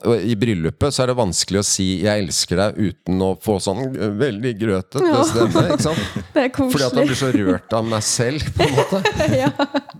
[0.03, 3.83] I bryllupet så er det vanskelig å si 'jeg elsker deg' uten å få sånn
[3.97, 5.23] øh, veldig grøtete Ja.
[5.25, 5.63] stemme.
[5.73, 5.99] Ikke sant?
[6.35, 9.03] Det er Fordi at man blir så rørt av meg selv, på en måte.
[9.43, 9.51] ja.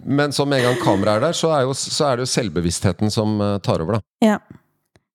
[0.05, 2.33] Men så med en gang kameraet er der, så er, jo, så er det jo
[2.35, 4.01] selvbevisstheten som eh, tar over, da.
[4.25, 4.39] ja.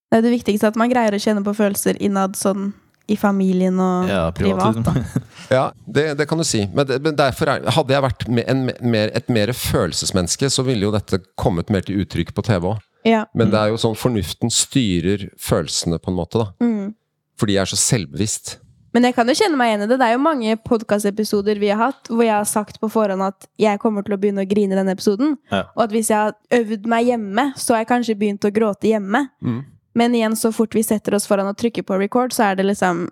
[0.10, 2.70] Det er det viktigste at man greier å kjenne på følelser innad sånn
[3.12, 4.76] i familien og Ja, privat.
[4.76, 4.96] privat.
[4.96, 5.22] liksom.
[5.52, 6.66] Ja, det, det kan du si.
[6.74, 10.84] Men, det, men derfor er, hadde jeg vært en, mer, et mer følelsesmenneske, så ville
[10.88, 12.82] jo dette kommet mer til uttrykk på TV òg.
[13.08, 13.26] Ja.
[13.38, 16.52] Men det er jo sånn fornuften styrer følelsene, på en måte, da.
[16.64, 16.96] Mm.
[17.40, 18.58] Fordi jeg er så selvbevisst.
[18.96, 19.98] Men jeg kan jo kjenne meg igjen i det.
[20.00, 23.46] Det er jo mange podkastepisoder vi har hatt hvor jeg har sagt på forhånd at
[23.62, 25.36] jeg kommer til å begynne å grine i denne episoden.
[25.52, 25.68] Ja.
[25.76, 28.90] Og at hvis jeg har øvd meg hjemme, så har jeg kanskje begynt å gråte
[28.90, 29.28] hjemme.
[29.46, 29.60] Mm.
[29.98, 32.66] Men igjen, så fort vi setter oss foran og trykker på record, så er det
[32.72, 33.06] liksom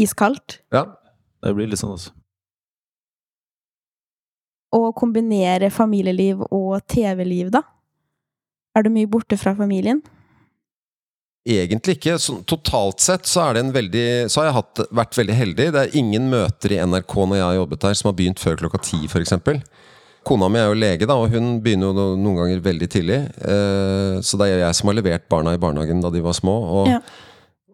[0.00, 0.60] iskaldt.
[0.74, 0.88] Ja.
[1.42, 2.14] Det blir litt sånn, altså.
[4.72, 7.62] Å kombinere familieliv og TV-liv, da?
[8.76, 10.00] Er du mye borte fra familien?
[11.48, 12.14] Egentlig ikke.
[12.22, 15.66] Så, totalt sett så, det en veldig, så har jeg hatt, vært veldig heldig.
[15.74, 18.60] Det er ingen møter i NRK når jeg har jobbet der som har begynt før
[18.60, 19.34] klokka ti, f.eks.
[20.22, 23.18] Kona mi er jo lege, da, og hun begynner jo noen ganger veldig tidlig.
[23.42, 26.54] Eh, så det er jeg som har levert barna i barnehagen da de var små.
[26.78, 27.00] Og, Ja.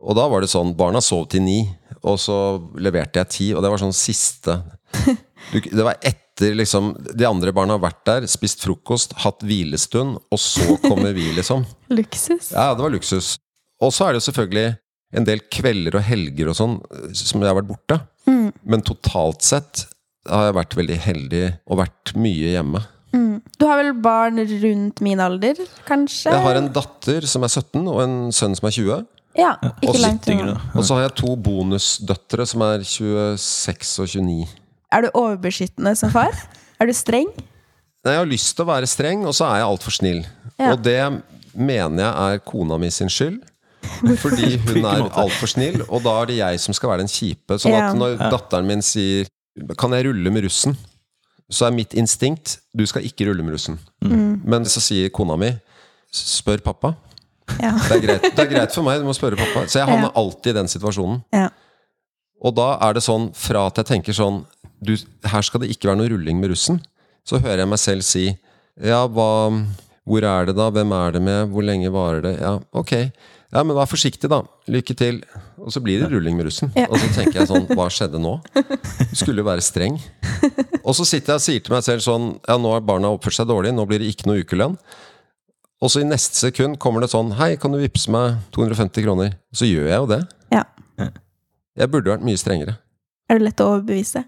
[0.01, 1.59] og da var det sånn Barna sov til ni,
[2.01, 2.39] og så
[2.81, 3.51] leverte jeg ti.
[3.53, 4.63] Og det var sånn siste
[5.53, 6.01] Det var
[6.39, 11.13] etter liksom De andre barna har vært der, spist frokost, hatt hvilestund, og så kommer
[11.13, 11.65] vi, liksom.
[11.89, 12.53] Luksus.
[12.53, 13.39] Ja, det var luksus.
[13.83, 14.77] Og så er det jo selvfølgelig
[15.17, 18.01] en del kvelder og helger og sånn eh, som jeg har vært borte.
[18.29, 18.53] Mm.
[18.63, 19.87] Men totalt sett
[20.29, 22.83] har jeg vært veldig heldig og vært mye hjemme.
[23.17, 23.39] Mm.
[23.57, 26.35] Du har vel barn rundt min alder, kanskje?
[26.35, 29.07] Jeg har en datter som er 17, og en sønn som er 20.
[29.39, 30.57] Ja, ikke Og langt unna.
[30.75, 34.68] Og så har jeg to bonusdøtre som er 26 og 29.
[34.93, 36.35] Er du overbeskyttende som far?
[36.81, 37.29] Er du streng?
[38.05, 40.21] Nei, Jeg har lyst til å være streng, og så er jeg altfor snill.
[40.57, 40.73] Ja.
[40.73, 41.01] Og det
[41.55, 43.41] mener jeg er kona mi sin skyld.
[44.23, 47.59] Fordi hun er altfor snill, og da er det jeg som skal være den kjipe.
[47.61, 49.27] Sånn at når datteren min sier
[49.77, 50.77] 'Kan jeg rulle med russen?'
[51.51, 53.79] så er mitt instinkt 'Du skal ikke rulle med russen'.
[54.05, 54.43] Mm.
[54.45, 55.59] Men så sier kona mi
[56.13, 56.95] 'Spør pappa'.
[57.61, 57.73] Ja.
[57.73, 59.67] Det er greit, det er greit for meg, du må spørre pappa.
[59.67, 61.25] Så jeg havner alltid i den situasjonen.
[61.33, 61.49] Ja.
[62.45, 64.45] Og da er det sånn, fra at jeg tenker sånn
[64.85, 64.95] du,
[65.27, 66.81] Her skal det ikke være noe rulling med russen.
[67.27, 68.27] Så hører jeg meg selv si
[68.79, 69.51] Ja, hva
[70.09, 70.71] Hvor er det da?
[70.73, 71.51] Hvem er det med?
[71.53, 72.35] Hvor lenge varer det?
[72.41, 72.95] Ja, ok.
[73.49, 74.43] Ja, men vær forsiktig, da.
[74.69, 75.23] Lykke til.
[75.57, 76.71] Og så blir det rulling med russen.
[76.77, 76.87] Ja.
[76.89, 78.35] Og så tenker jeg sånn Hva skjedde nå?
[79.11, 79.97] Du skulle jo være streng.
[80.83, 83.39] Og så sitter jeg og sier til meg selv sånn Ja, nå har barna oppført
[83.41, 83.75] seg dårlig.
[83.77, 84.77] Nå blir det ikke noe ukelønn.
[85.79, 89.37] Og så i neste sekund kommer det sånn Hei, kan du vippse meg 250 kroner?
[89.55, 90.23] Så gjør jeg jo det.
[90.55, 90.65] Ja.
[91.79, 92.79] Jeg burde vært mye strengere.
[93.31, 94.25] Er du lett å overbevise?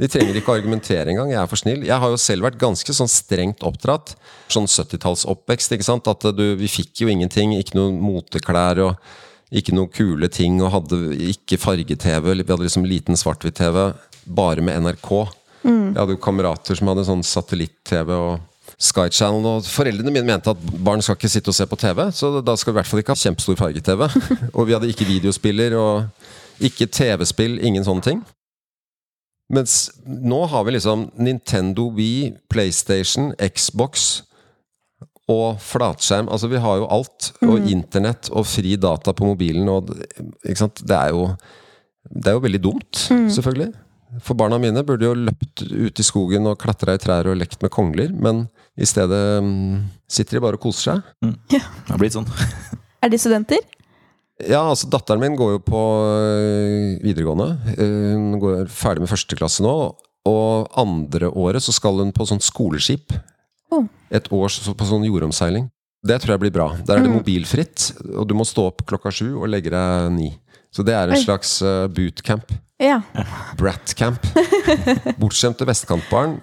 [0.00, 1.30] De trenger ikke argumentere engang.
[1.30, 1.82] Jeg er for snill.
[1.86, 4.14] Jeg har jo selv vært ganske sånn strengt oppdratt.
[4.50, 6.08] Sånn 70-tallsoppvekst, ikke sant.
[6.10, 7.52] At du, vi fikk jo ingenting.
[7.58, 9.12] Ikke noen moteklær og
[9.52, 10.56] ikke noen kule ting.
[10.64, 12.32] Og hadde ikke farge-TV.
[12.32, 13.92] Vi hadde liksom liten svart-hvitt-TV.
[14.32, 15.12] Bare med NRK.
[15.62, 18.40] Jeg hadde jo kamerater som hadde sånn satellitt-TV og
[18.82, 19.46] Sky Channel.
[19.46, 22.56] Og foreldrene mine mente at barn skal ikke sitte og se på TV, så da
[22.58, 24.06] skal vi i hvert fall ikke ha kjempestor farge-TV.
[24.56, 28.22] og vi hadde ikke videospiller og ikke TV-spill, ingen sånne ting.
[29.52, 34.22] Mens nå har vi liksom Nintendo Wii, PlayStation, Xbox
[35.30, 36.30] og flatskjerm.
[36.32, 37.32] Altså vi har jo alt.
[37.44, 39.68] Og internett og fri data på mobilen.
[39.68, 39.92] Og,
[40.44, 40.82] ikke sant?
[40.82, 41.28] Det, er jo,
[42.08, 43.70] det er jo veldig dumt, selvfølgelig.
[44.20, 47.62] For barna mine burde jo løpt ut i skogen og klatra i trær og lekt
[47.64, 48.12] med kongler.
[48.12, 51.36] Men i stedet mm, sitter de bare og koser seg.
[51.52, 51.62] Det
[51.92, 52.28] har blitt sånn.
[53.02, 53.62] Er de studenter?
[54.40, 57.50] Ja, altså Datteren min går jo på øh, videregående.
[57.76, 59.74] Eh, Hun går ferdig med første klasse nå.
[60.26, 63.12] Og andre året så skal hun på sånn skoleskip.
[63.74, 63.84] Oh.
[64.10, 65.68] Et år på sånn jordomseiling.
[66.06, 66.68] Det tror jeg blir bra.
[66.86, 67.18] Der er det Mm.
[67.20, 70.30] mobilfritt, og du må stå opp klokka sju og legge deg ni.
[70.74, 72.50] Så det er en slags øh, bootcamp.
[72.82, 73.02] Ja.
[73.58, 74.18] Bratcamp.
[75.20, 76.40] Bortskjemte vestkantbarn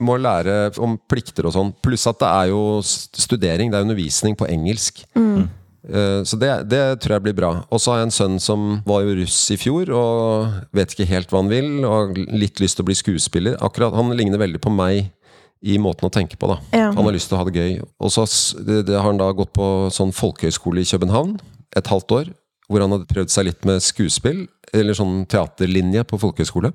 [0.00, 1.72] må lære om plikter og sånn.
[1.82, 5.02] Pluss at det er jo studering, det er undervisning på engelsk.
[5.18, 5.48] Mm.
[5.86, 7.50] Eh, Så det, det tror jeg blir bra.
[7.70, 11.08] Og så har jeg en sønn som var jo russ i fjor, og vet ikke
[11.12, 13.56] helt hva han vil, og har litt lyst til å bli skuespiller.
[13.64, 15.12] Akkurat, Han ligner veldig på meg
[15.62, 16.58] i måten å tenke på, da.
[16.72, 16.90] Ja.
[16.94, 17.80] Han har lyst til å ha det gøy.
[17.98, 18.26] Og så
[18.94, 21.38] har han da gått på sånn folkehøyskole i København
[21.76, 22.30] et halvt år,
[22.68, 26.70] hvor han hadde prøvd seg litt med skuespill, eller sånn teaterlinje på folkehøyskole.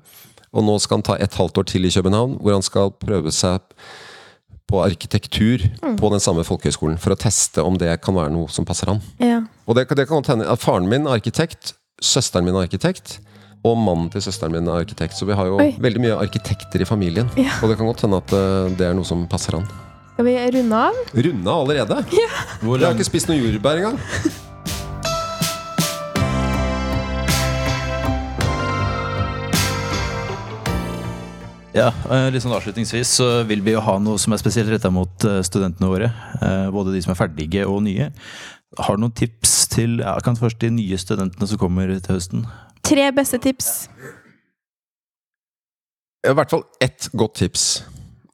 [0.54, 3.32] Og nå skal han ta et halvt år til i København, hvor han skal prøve
[3.34, 3.62] seg
[4.70, 5.64] på arkitektur
[6.00, 9.02] på den samme folkehøyskolen, for å teste om det kan være noe som passer han.
[9.20, 9.42] ja.
[9.64, 11.74] Og det, det kan godt hende at faren min er arkitekt,
[12.04, 13.18] søsteren min er arkitekt,
[13.64, 15.16] og mannen til søsteren min er arkitekt.
[15.16, 15.70] Så vi har jo Oi.
[15.80, 17.30] veldig mye arkitekter i familien.
[17.40, 17.54] Ja.
[17.64, 19.64] Og det kan godt hende at eh, det er noe som passer han.
[20.14, 20.98] Skal vi runde av?
[21.16, 22.02] Runde av allerede?
[22.60, 23.96] Hvor Jeg har ikke spist noe jordbær engang.
[31.74, 34.90] ja, eh, litt sånn avslutningsvis så vil vi jo ha noe som er spesielt retta
[34.94, 36.10] mot eh, studentene våre.
[36.40, 38.10] eh, Både de som er ferdige og nye.
[38.78, 42.46] Har du noen tips til ja, kan først de nye studentene som kommer til høsten?
[42.84, 43.88] Tre beste tips.
[46.24, 47.84] I hvert fall ett godt tips.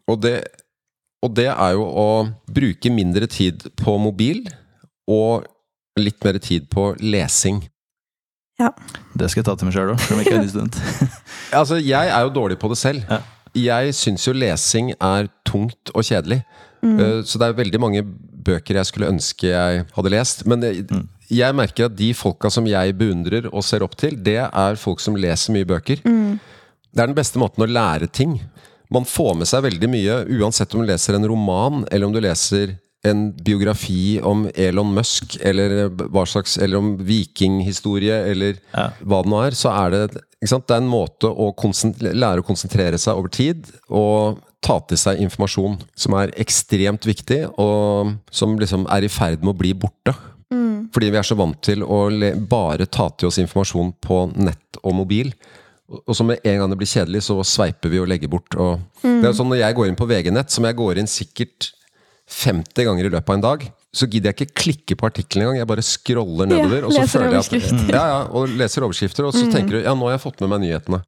[0.08, 0.38] Og det
[1.20, 2.10] Og det er jo å
[2.48, 4.46] bruke mindre tid på mobil
[5.06, 5.44] og
[6.00, 7.58] litt mer tid på lesing.
[9.16, 10.80] Det skal jeg ta til meg sjøl òg, selv om jeg ikke er ny student.
[11.60, 13.06] Altså, jeg er jo dårlig på det selv.
[13.10, 13.20] Ja.
[13.58, 16.44] Jeg syns jo lesing er tungt og kjedelig.
[16.80, 17.00] Mm.
[17.26, 18.04] Så det er veldig mange
[18.46, 20.44] bøker jeg skulle ønske jeg hadde lest.
[20.46, 20.84] Men jeg,
[21.26, 25.02] jeg merker at de folka som jeg beundrer og ser opp til, det er folk
[25.02, 26.04] som leser mye bøker.
[26.06, 28.38] Det er den beste måten å lære ting.
[28.90, 32.22] Man får med seg veldig mye, uansett om du leser en roman, eller om du
[32.22, 38.90] leser en biografi om Elon Musk, eller hva slags Eller om vikinghistorie, eller Ja.
[39.02, 40.66] hva det nå er, så er det ikke sant?
[40.66, 41.54] Det er en måte å
[42.12, 47.48] lære å konsentrere seg over tid, og ta til seg informasjon som er ekstremt viktig,
[47.58, 50.14] og som liksom er i ferd med å bli borte.
[50.92, 54.76] Fordi vi er så vant til å le bare ta til oss informasjon på nett
[54.82, 55.32] og mobil.
[55.88, 58.54] Og- så med en gang det blir kjedelig, så sveiper vi og legger bort.
[58.58, 61.72] Og Det er sånn Når jeg går inn på VG-nett, som jeg går inn sikkert
[62.30, 65.58] 50 ganger i løpet av en dag, så gidder jeg ikke klikke på artikkelen engang.
[65.58, 66.84] Jeg bare scroller Ja, nedover.
[66.86, 69.80] og så leser føler jeg at, ja, ja, og leser overskrifter, og så tenker du
[69.82, 71.02] ja, nå har jeg fått med meg nyhetene.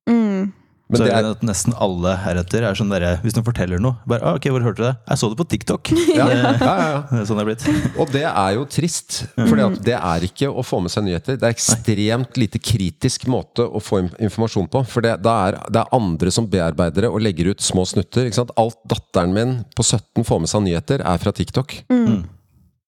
[0.93, 3.97] Men så det er at nesten alle heretter er sånn derre Hvis noen forteller noe
[4.09, 4.93] bare, ah, ok, hvor hørte du det?
[5.09, 5.93] Jeg så det på TikTok.
[6.19, 6.99] ja, Det, ja, ja, ja.
[7.11, 7.97] det er sånn det er blitt.
[7.97, 9.23] Og det er jo trist.
[9.39, 11.39] For det er ikke å få med seg nyheter.
[11.41, 14.85] Det er ekstremt lite kritisk måte å få informasjon på.
[14.93, 18.29] For det, det, er, det er andre som bearbeider det og legger ut små snutter.
[18.29, 18.55] Ikke sant?
[18.61, 21.81] Alt datteren min på 17 får med seg nyheter, er fra TikTok.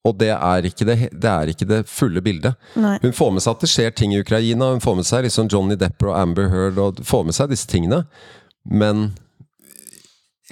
[0.05, 2.59] Og det er, ikke det, det er ikke det fulle bildet.
[2.77, 2.99] Nei.
[3.01, 5.49] Hun får med seg at det skjer ting i Ukraina, hun får med seg liksom
[5.53, 8.03] Johnny Depper og Amber Heard, og får med seg disse tingene.
[8.69, 9.15] Men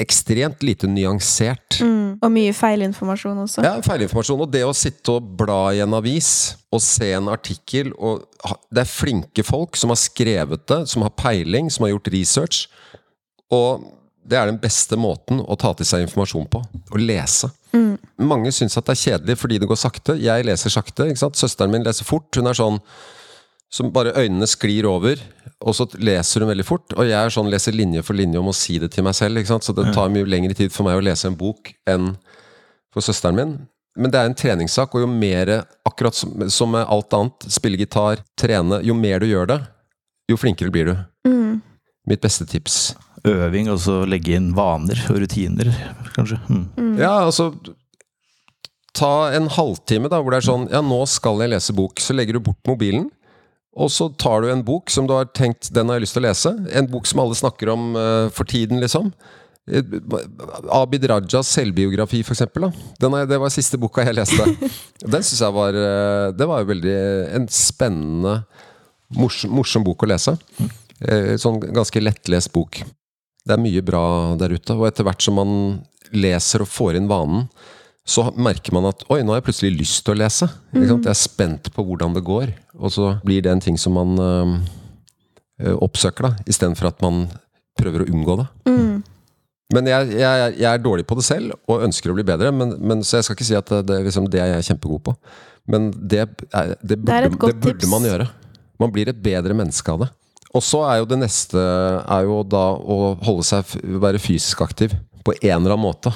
[0.01, 1.81] ekstremt lite nyansert.
[1.85, 2.17] Mm.
[2.23, 3.65] Og mye feilinformasjon også.
[3.67, 4.41] Ja, feilinformasjon.
[4.45, 6.31] Og det å sitte og bla i en avis
[6.73, 8.25] og se en artikkel og
[8.73, 12.65] Det er flinke folk som har skrevet det, som har peiling, som har gjort research.
[13.53, 13.85] Og
[14.23, 16.63] det er den beste måten å ta til seg informasjon på.
[16.63, 17.51] Å lese.
[18.23, 20.17] Mange syns at det er kjedelig fordi det går sakte.
[20.21, 21.09] Jeg leser sakte.
[21.09, 21.41] ikke sant?
[21.41, 22.29] Søsteren min leser fort.
[22.37, 22.79] Hun er sånn
[23.73, 25.21] som bare øynene sklir over,
[25.65, 26.93] og så leser hun veldig fort.
[26.93, 29.41] Og jeg er sånn leser linje for linje og må si det til meg selv.
[29.41, 29.67] ikke sant?
[29.67, 32.13] Så det tar mye lengre tid for meg å lese en bok enn
[32.93, 33.55] for søsteren min.
[33.97, 35.51] Men det er en treningssak, og jo mer,
[35.89, 39.59] akkurat som, som med alt annet, spille gitar, trene, jo mer du gjør det,
[40.33, 40.95] jo flinkere blir du.
[41.29, 41.59] Mm.
[42.09, 42.95] Mitt beste tips.
[43.29, 45.71] Øving, og så legge inn vaner og rutiner,
[46.17, 46.41] kanskje.
[46.51, 46.97] Mm.
[46.99, 47.53] Ja, altså
[48.93, 52.01] Ta en halvtime da, hvor det er sånn Ja, nå skal jeg lese bok.
[52.03, 53.07] Så legger du bort mobilen.
[53.73, 56.21] Og så tar du en bok som du har tenkt Den har jeg lyst til
[56.21, 56.53] å lese.
[56.77, 59.09] En bok som alle snakker om uh, for tiden, liksom.
[59.71, 59.83] Eh,
[60.75, 62.67] Abid Rajas selvbiografi, for eksempel.
[62.67, 62.87] Da.
[63.07, 64.45] Den er, det var siste boka jeg leste.
[65.15, 66.97] Den syns jeg var eh, Det var jo veldig
[67.39, 68.43] en spennende,
[69.17, 70.37] morsom, morsom bok å lese.
[71.01, 72.83] Eh, Sånn ganske lettlest bok.
[73.43, 74.03] Det er mye bra
[74.41, 74.77] der ute.
[74.79, 75.55] Og etter hvert som man
[76.15, 77.47] leser og får inn vanen,
[78.03, 80.49] så merker man at oi, nå har jeg plutselig lyst til å lese.
[80.73, 81.07] Sant?
[81.07, 82.53] Jeg er spent på hvordan det går.
[82.79, 87.27] Og så blir det en ting som man øh, oppsøker, da, istedenfor at man
[87.79, 88.49] prøver å unngå det.
[88.69, 88.97] Mm.
[89.73, 92.51] Men jeg, jeg, jeg er dårlig på det selv, og ønsker å bli bedre.
[92.55, 95.05] Men, men, så jeg skal ikke si at det, det, liksom, det er jeg kjempegod
[95.07, 95.17] på.
[95.71, 96.27] Men det,
[96.83, 98.27] det, burde, det burde man gjøre.
[98.83, 100.11] Man blir et bedre menneske av det.
[100.53, 104.95] Og så er jo det neste er jo da å holde seg, være fysisk aktiv
[105.25, 106.13] på en eller annen måte.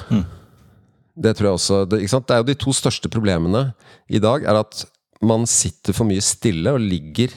[1.17, 2.27] Det tror jeg også det, ikke sant?
[2.29, 3.71] det er jo de to største problemene
[4.05, 4.83] i dag, er at
[5.25, 7.33] man sitter for mye stille og ligger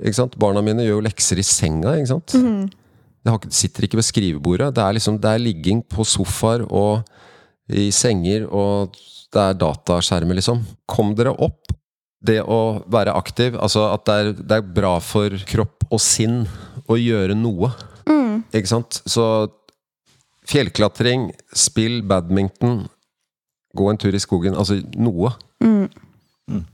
[0.00, 0.38] ikke sant?
[0.40, 1.96] Barna mine gjør jo lekser i senga.
[1.98, 2.34] ikke sant?
[2.34, 2.70] Mm.
[3.22, 4.70] De sitter ikke ved skrivebordet.
[4.74, 7.04] Det er liksom, det er ligging på sofaer og
[7.72, 8.96] i senger, og
[9.32, 10.62] det er dataskjermer, liksom.
[10.90, 11.61] Kom dere opp.
[12.22, 16.44] Det å være aktiv, altså at det er, det er bra for kropp og sinn
[16.86, 17.72] å gjøre noe.
[18.06, 18.44] Mm.
[18.54, 19.00] Ikke sant?
[19.10, 19.24] Så
[20.48, 22.84] fjellklatring, spill badminton,
[23.74, 24.54] gå en tur i skogen.
[24.58, 25.34] Altså noe.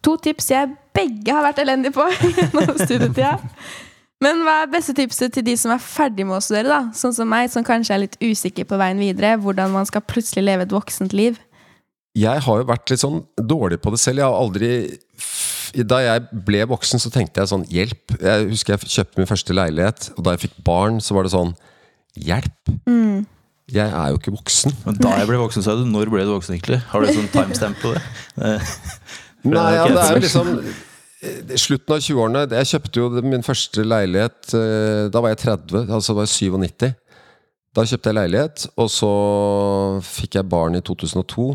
[0.05, 2.07] To tips jeg begge har vært elendige på
[2.37, 3.37] gjennom studietida.
[4.25, 6.97] Men hva er beste tipset til de som er ferdig med å studere, da?
[6.97, 9.37] Sånn som meg, som kanskje er litt usikker på veien videre.
[9.39, 11.39] Hvordan man skal plutselig leve et voksent liv.
[12.19, 14.23] Jeg har jo vært litt sånn dårlig på det selv.
[14.23, 14.71] Jeg har aldri
[15.89, 18.15] Da jeg ble voksen, så tenkte jeg sånn Hjelp!
[18.19, 21.35] Jeg husker jeg kjøpte min første leilighet, og da jeg fikk barn, så var det
[21.37, 21.55] sånn
[22.19, 22.73] Hjelp!
[23.69, 24.73] Jeg er jo ikke voksen.
[24.87, 25.83] Men da jeg ble voksen, sa du.
[25.85, 26.79] Når ble du voksen, egentlig?
[26.89, 28.01] Har du sånn timestamp på det?
[29.49, 33.85] Nei, ja, det er jo liksom eh, Slutten av 20-årene Jeg kjøpte jo min første
[33.87, 36.89] leilighet eh, Da var jeg 30, altså var jeg 97
[37.79, 39.13] Da kjøpte jeg leilighet Og så
[40.09, 41.47] fikk jeg barn i 2002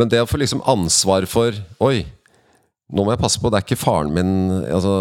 [0.00, 2.02] Men det å få liksom ansvar for Oi,
[2.90, 4.30] nå må jeg passe på Det er ikke faren min
[4.64, 4.94] altså,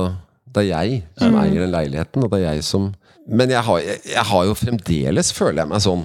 [0.49, 2.89] Det er jeg som eier den leiligheten Og det er jeg som
[3.29, 6.03] Men jeg har, jeg, jeg har jo fremdeles Føler jeg meg sånn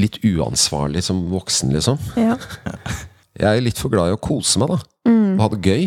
[0.00, 1.98] litt uansvarlig som voksen, liksom.
[2.16, 2.36] Ja.
[3.40, 4.78] Jeg er litt for glad i å kose meg, da.
[5.10, 5.82] Og ha det gøy.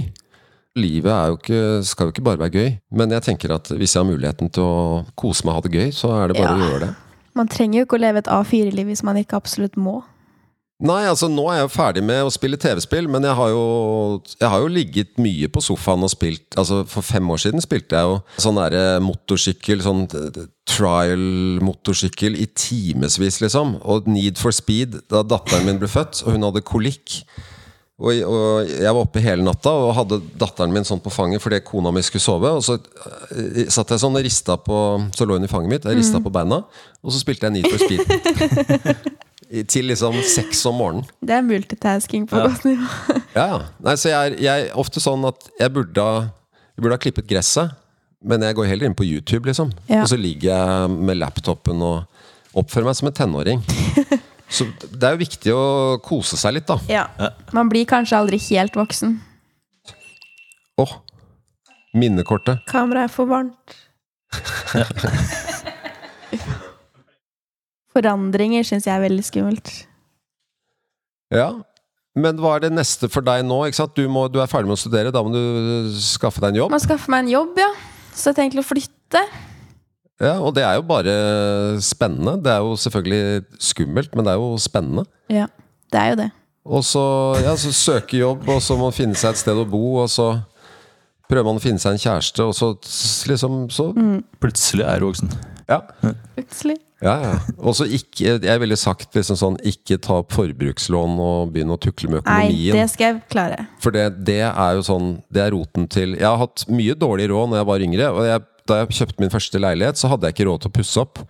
[0.77, 2.69] Livet er jo ikke, skal jo ikke bare være gøy.
[2.97, 4.77] Men jeg tenker at hvis jeg har muligheten til å
[5.19, 6.53] kose meg og ha det gøy, så er det bare Ja.
[6.53, 6.91] å gjøre det.
[7.33, 9.99] Man trenger jo ikke å leve et A4-liv hvis man ikke absolutt må.
[10.83, 14.19] Nei, altså nå er jeg jo ferdig med å spille TV-spill, men jeg har, jo,
[14.35, 17.95] jeg har jo ligget mye på sofaen og spilt Altså For fem år siden spilte
[17.95, 23.77] jeg jo sånn derre motorsykkel, sånn eh, trial-motorsykkel i timevis, liksom.
[23.87, 27.21] Og Need for Speed da datteren min ble født, og hun hadde kolikk.
[28.03, 31.61] Og, og jeg var oppe hele natta og hadde datteren min sånn på fanget fordi
[31.63, 32.51] kona mi skulle sove.
[32.59, 32.75] Og så
[33.31, 34.79] eh, satt jeg sånn og rista på
[35.15, 36.65] Så lå hun i fanget mitt, jeg rista på beina,
[36.99, 39.23] og så spilte jeg Need for Speed.
[39.69, 41.05] Til liksom seks om morgenen.
[41.21, 42.87] Det er multitasking på godt nivå.
[43.37, 43.59] Ja, ja.
[43.85, 46.23] Nei, så jeg er, jeg er ofte sånn at jeg burde ha,
[46.73, 47.71] jeg burde ha klippet gresset,
[48.25, 49.71] men jeg går heller inn på YouTube, liksom.
[49.89, 50.03] Ja.
[50.03, 53.63] Og så ligger jeg med laptopen og oppfører meg som en tenåring.
[54.53, 55.63] Så det er jo viktig å
[56.05, 56.77] kose seg litt, da.
[56.85, 57.07] Ja.
[57.57, 59.15] Man blir kanskje aldri helt voksen.
[60.77, 60.93] Åh,
[61.97, 62.61] minnekortet.
[62.69, 63.79] Kameraet er for varmt.
[67.93, 69.71] Forandringer syns jeg er veldig skummelt.
[71.33, 71.51] Ja.
[72.13, 73.63] Men hva er det neste for deg nå?
[73.67, 73.95] Ikke sant?
[73.97, 76.73] Du, må, du er ferdig med å studere, da må du skaffe deg en jobb.
[76.73, 77.71] Må skaffe meg en jobb, ja.
[78.13, 79.23] Så jeg tenker å flytte.
[80.21, 81.13] Ja, Og det er jo bare
[81.81, 82.37] spennende.
[82.45, 85.07] Det er jo selvfølgelig skummelt, men det er jo spennende.
[85.33, 85.47] Ja,
[85.91, 86.29] det er jo det.
[86.63, 87.01] Og så,
[87.43, 90.07] ja, så søke jobb, og så må man finne seg et sted å bo, og
[90.11, 90.29] så
[91.27, 92.69] prøver man å finne seg en kjæreste, og så
[93.27, 93.89] liksom så
[94.43, 95.33] Plutselig er du voksen.
[95.69, 95.77] Ja.
[96.35, 96.77] Plutselig.
[97.03, 97.33] ja, ja.
[97.59, 101.79] Og så ikke Jeg ville sagt liksom sånn Ikke ta opp forbrukslån og begynne å
[101.79, 102.73] tukle med økonomien.
[102.75, 103.65] Nei, det skal jeg klare.
[103.83, 107.29] For det, det er jo sånn Det er roten til Jeg har hatt mye dårlig
[107.31, 108.11] råd når jeg var yngre.
[108.11, 110.77] Og jeg, da jeg kjøpte min første leilighet, så hadde jeg ikke råd til å
[110.81, 111.23] pusse opp.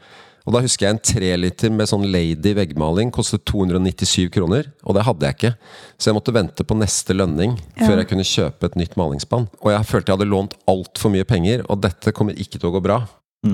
[0.43, 4.67] Og da husker jeg en treliter med sånn Lady veggmaling kostet 297 kroner.
[4.83, 5.51] Og det hadde jeg ikke.
[5.95, 7.87] Så jeg måtte vente på neste lønning Ja.
[7.87, 9.47] før jeg kunne kjøpe et nytt malingsspann.
[9.63, 12.73] Og jeg følte jeg hadde lånt altfor mye penger, og dette kommer ikke til å
[12.75, 12.99] gå bra.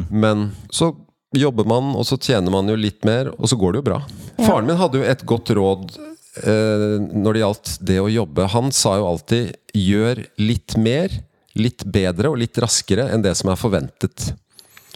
[0.09, 0.91] Men så
[1.35, 4.01] jobber man, og så tjener man jo litt mer, og så går det jo bra.
[4.37, 4.45] Ja.
[4.47, 5.97] Faren min hadde jo et godt råd
[6.43, 8.47] eh, når det gjaldt det å jobbe.
[8.55, 11.13] Han sa jo alltid 'gjør litt mer,
[11.59, 14.31] litt bedre og litt raskere enn det som er forventet'.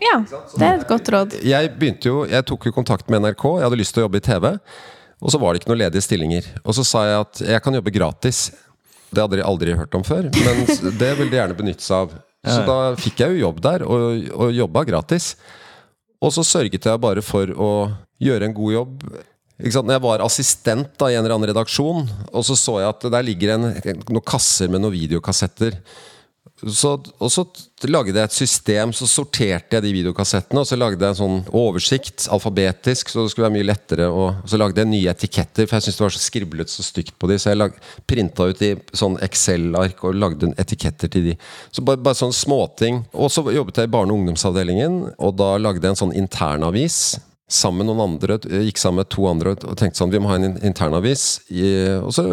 [0.01, 0.17] Ja,
[0.57, 1.37] det er et godt råd.
[1.45, 4.19] Jeg begynte jo, jeg tok jo kontakt med NRK, jeg hadde lyst til å jobbe
[4.19, 4.49] i TV.
[5.23, 6.47] Og så var det ikke noen ledige stillinger.
[6.65, 8.49] Og så sa jeg at jeg kan jobbe gratis.
[9.13, 10.63] Det hadde de aldri hørt om før, men
[11.01, 12.15] det vil de gjerne benytte seg av.
[12.43, 15.33] Så da fikk jeg jo jobb der, og, og jobba gratis.
[16.23, 17.69] Og så sørget jeg bare for å
[18.23, 19.05] gjøre en god jobb.
[19.61, 19.87] Ikke sant?
[19.87, 23.07] Når jeg var assistent da, i en eller annen redaksjon, og så så jeg at
[23.15, 23.69] der ligger en,
[24.09, 25.77] noen kasser med noen videokassetter.
[26.71, 27.43] Så, og så
[27.91, 31.39] lagde jeg et system, så sorterte jeg de videokassettene, og så lagde jeg en sånn
[31.59, 34.05] oversikt, alfabetisk, så det skulle være mye lettere.
[34.07, 37.17] Og så lagde jeg nye etiketter, for jeg syntes det var så skriblet så stygt
[37.19, 37.75] på de, så jeg lag,
[38.07, 41.35] printa ut i sånn Excel-ark og lagde etiketter til de.
[41.75, 43.03] Så bare, bare sånne småting.
[43.11, 47.01] Og så jobbet jeg i barne- og ungdomsavdelingen, og da lagde jeg en sånn internavis.
[47.51, 50.39] Sammen med noen andre, gikk sammen med to andre og tenkte sånn, vi må ha
[50.39, 51.41] en in- internavis.
[51.99, 52.23] Og så,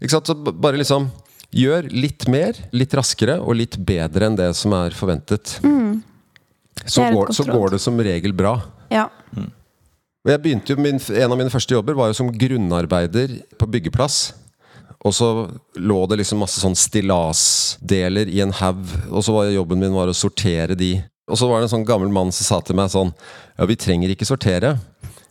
[0.00, 1.10] ikke sant, så bare liksom
[1.54, 5.58] Gjør litt mer, litt raskere og litt bedre enn det som er forventet.
[5.58, 6.02] Så, Mm.
[6.84, 8.58] Så, er går, så går det som regel bra.
[8.92, 9.08] Ja.
[9.32, 9.50] Mm.
[10.28, 14.34] jeg begynte jo, min, En av mine første jobber var jo som grunnarbeider på byggeplass.
[15.06, 15.28] Og så
[15.78, 20.10] lå det liksom masse sånn stillasdeler i en haug, og så var jobben min var
[20.10, 20.96] å sortere de.
[21.30, 23.12] Og så var det en sånn gammel mann som sa til meg sånn
[23.56, 24.76] Ja, vi trenger ikke sortere.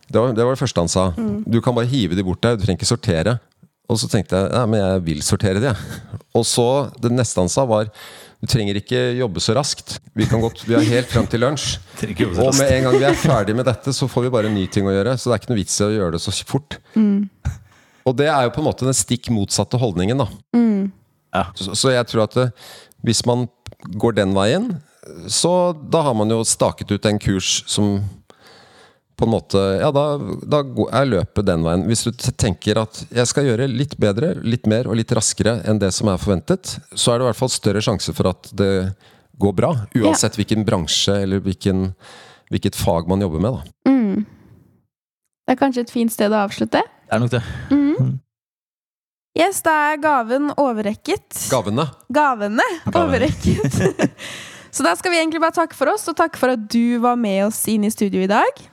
[0.10, 1.06] Det var det, var det første han sa.
[1.48, 3.38] Du kan bare hive de bort der, du trenger ikke sortere.
[3.92, 5.74] Og så tenkte jeg ja, men jeg vil sortere det.
[6.36, 6.68] Og så
[7.02, 7.92] det neste han sa, var
[8.42, 9.96] du trenger ikke jobbe så raskt.
[10.14, 11.78] Vi kan godt, vi har helt frem til lunsj.
[12.44, 14.66] Og med en gang vi er ferdig med dette, så får vi bare en ny
[14.70, 15.16] ting å gjøre.
[15.18, 16.78] Så det er ikke noe vits i å gjøre det så fort.
[18.06, 20.28] Og det er jo på en måte den stikk motsatte holdningen, da.
[21.36, 21.46] Ja.
[21.58, 22.50] Så, så jeg tror at det,
[23.08, 23.48] hvis man
[23.98, 24.70] går den veien,
[25.30, 27.98] så da har man jo staket ut en kurs som
[29.16, 30.06] på en måte Ja, da,
[30.44, 30.62] da
[31.00, 31.86] er løpet den veien.
[31.88, 35.80] Hvis du tenker at jeg skal gjøre litt bedre, litt mer og litt raskere enn
[35.82, 38.72] det som er forventet, så er det i hvert fall større sjanse for at det
[39.40, 39.72] går bra.
[40.00, 41.90] Uansett hvilken bransje eller hvilken,
[42.52, 43.60] hvilket fag man jobber med.
[43.60, 43.92] Da.
[43.92, 44.26] Mm.
[45.46, 46.82] Det er kanskje et fint sted å avslutte.
[46.82, 47.44] Det er nok det.
[49.36, 51.28] Yes, da er gaven overrekket.
[51.52, 51.90] Gavene.
[52.08, 53.02] Gavene Gavene.
[53.02, 54.14] overrekket.
[54.76, 57.20] Så da skal vi egentlig bare takke for oss, og takke for at du var
[57.20, 58.64] med oss inn i studio i dag.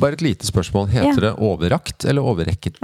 [0.00, 0.88] Bare et lite spørsmål.
[0.92, 1.30] Heter Ja.
[1.30, 2.78] det overrakt eller overrekket?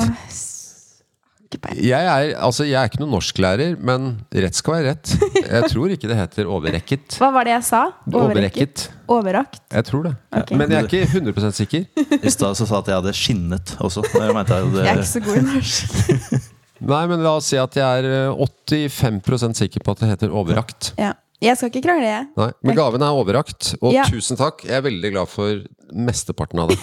[1.80, 5.12] Jeg er, altså, jeg er ikke noen norsklærer, men rett skal være rett.
[5.38, 7.16] Jeg tror ikke det heter overrekket.
[7.22, 7.80] Hva var det jeg sa?
[8.12, 8.90] Overrekket.
[9.08, 9.62] Overrakt.
[9.72, 10.12] Jeg tror det.
[10.42, 10.58] Okay.
[10.60, 11.86] Men jeg er ikke 100 sikker.
[12.28, 14.04] I stad sa jeg at jeg hadde skinnet også.
[14.12, 15.96] Jeg mente jeg Jeg er ikke så god i norsk.
[16.92, 20.36] Nei, men la oss si at jeg er eh, 85% sikker på at det heter
[20.36, 20.92] overrakt.
[21.00, 21.14] Ja.
[21.40, 22.26] Jeg skal ikke krangle, jeg.
[22.36, 24.02] Nei, Men gaven er overrakt, og Ja.
[24.10, 24.64] tusen takk.
[24.66, 25.60] Jeg er veldig glad for
[25.94, 26.78] mesteparten av det.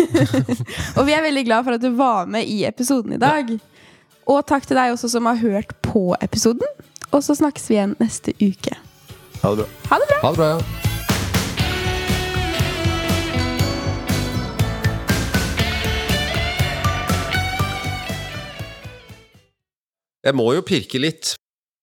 [0.98, 3.52] Og vi er veldig glad for at du var med i episoden i dag.
[4.26, 6.66] Og takk til deg også som har hørt på episoden.
[7.12, 8.74] Og så snakkes vi igjen neste uke.
[9.44, 9.68] Ha det bra.
[9.92, 10.20] Ha det bra!
[10.24, 10.82] Ha det bra, ja.
[20.26, 21.36] Jeg må jo pirke litt